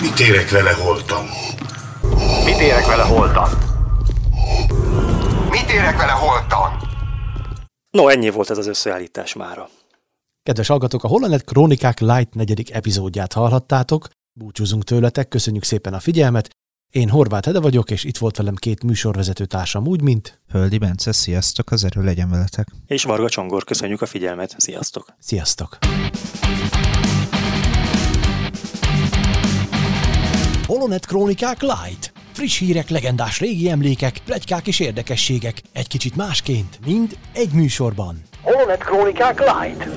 [0.00, 1.24] Mit érek vele holtam?
[2.44, 3.48] Mit érek vele holtan?
[5.50, 6.70] Mit érek vele holtan?
[7.90, 9.68] No, ennyi volt ez az összeállítás mára.
[10.42, 14.08] Kedves hallgatók, a Holonet Krónikák Light negyedik epizódját hallhattátok.
[14.32, 16.48] Búcsúzunk tőletek, köszönjük szépen a figyelmet.
[16.90, 20.40] Én Horváth Ede vagyok, és itt volt velem két műsorvezető társam úgy, mint...
[20.50, 22.68] Földi Bence, sziasztok, az erő legyen veletek.
[22.86, 25.14] És Marga Csongor, köszönjük a figyelmet, sziasztok!
[25.18, 25.78] Sziasztok!
[30.68, 32.12] Polonet Krónikák Light.
[32.32, 35.62] Friss hírek, legendás régi emlékek, plegykák és érdekességek.
[35.72, 38.22] Egy kicsit másként, mint egy műsorban.
[38.42, 39.88] Polonet Krónikák Light.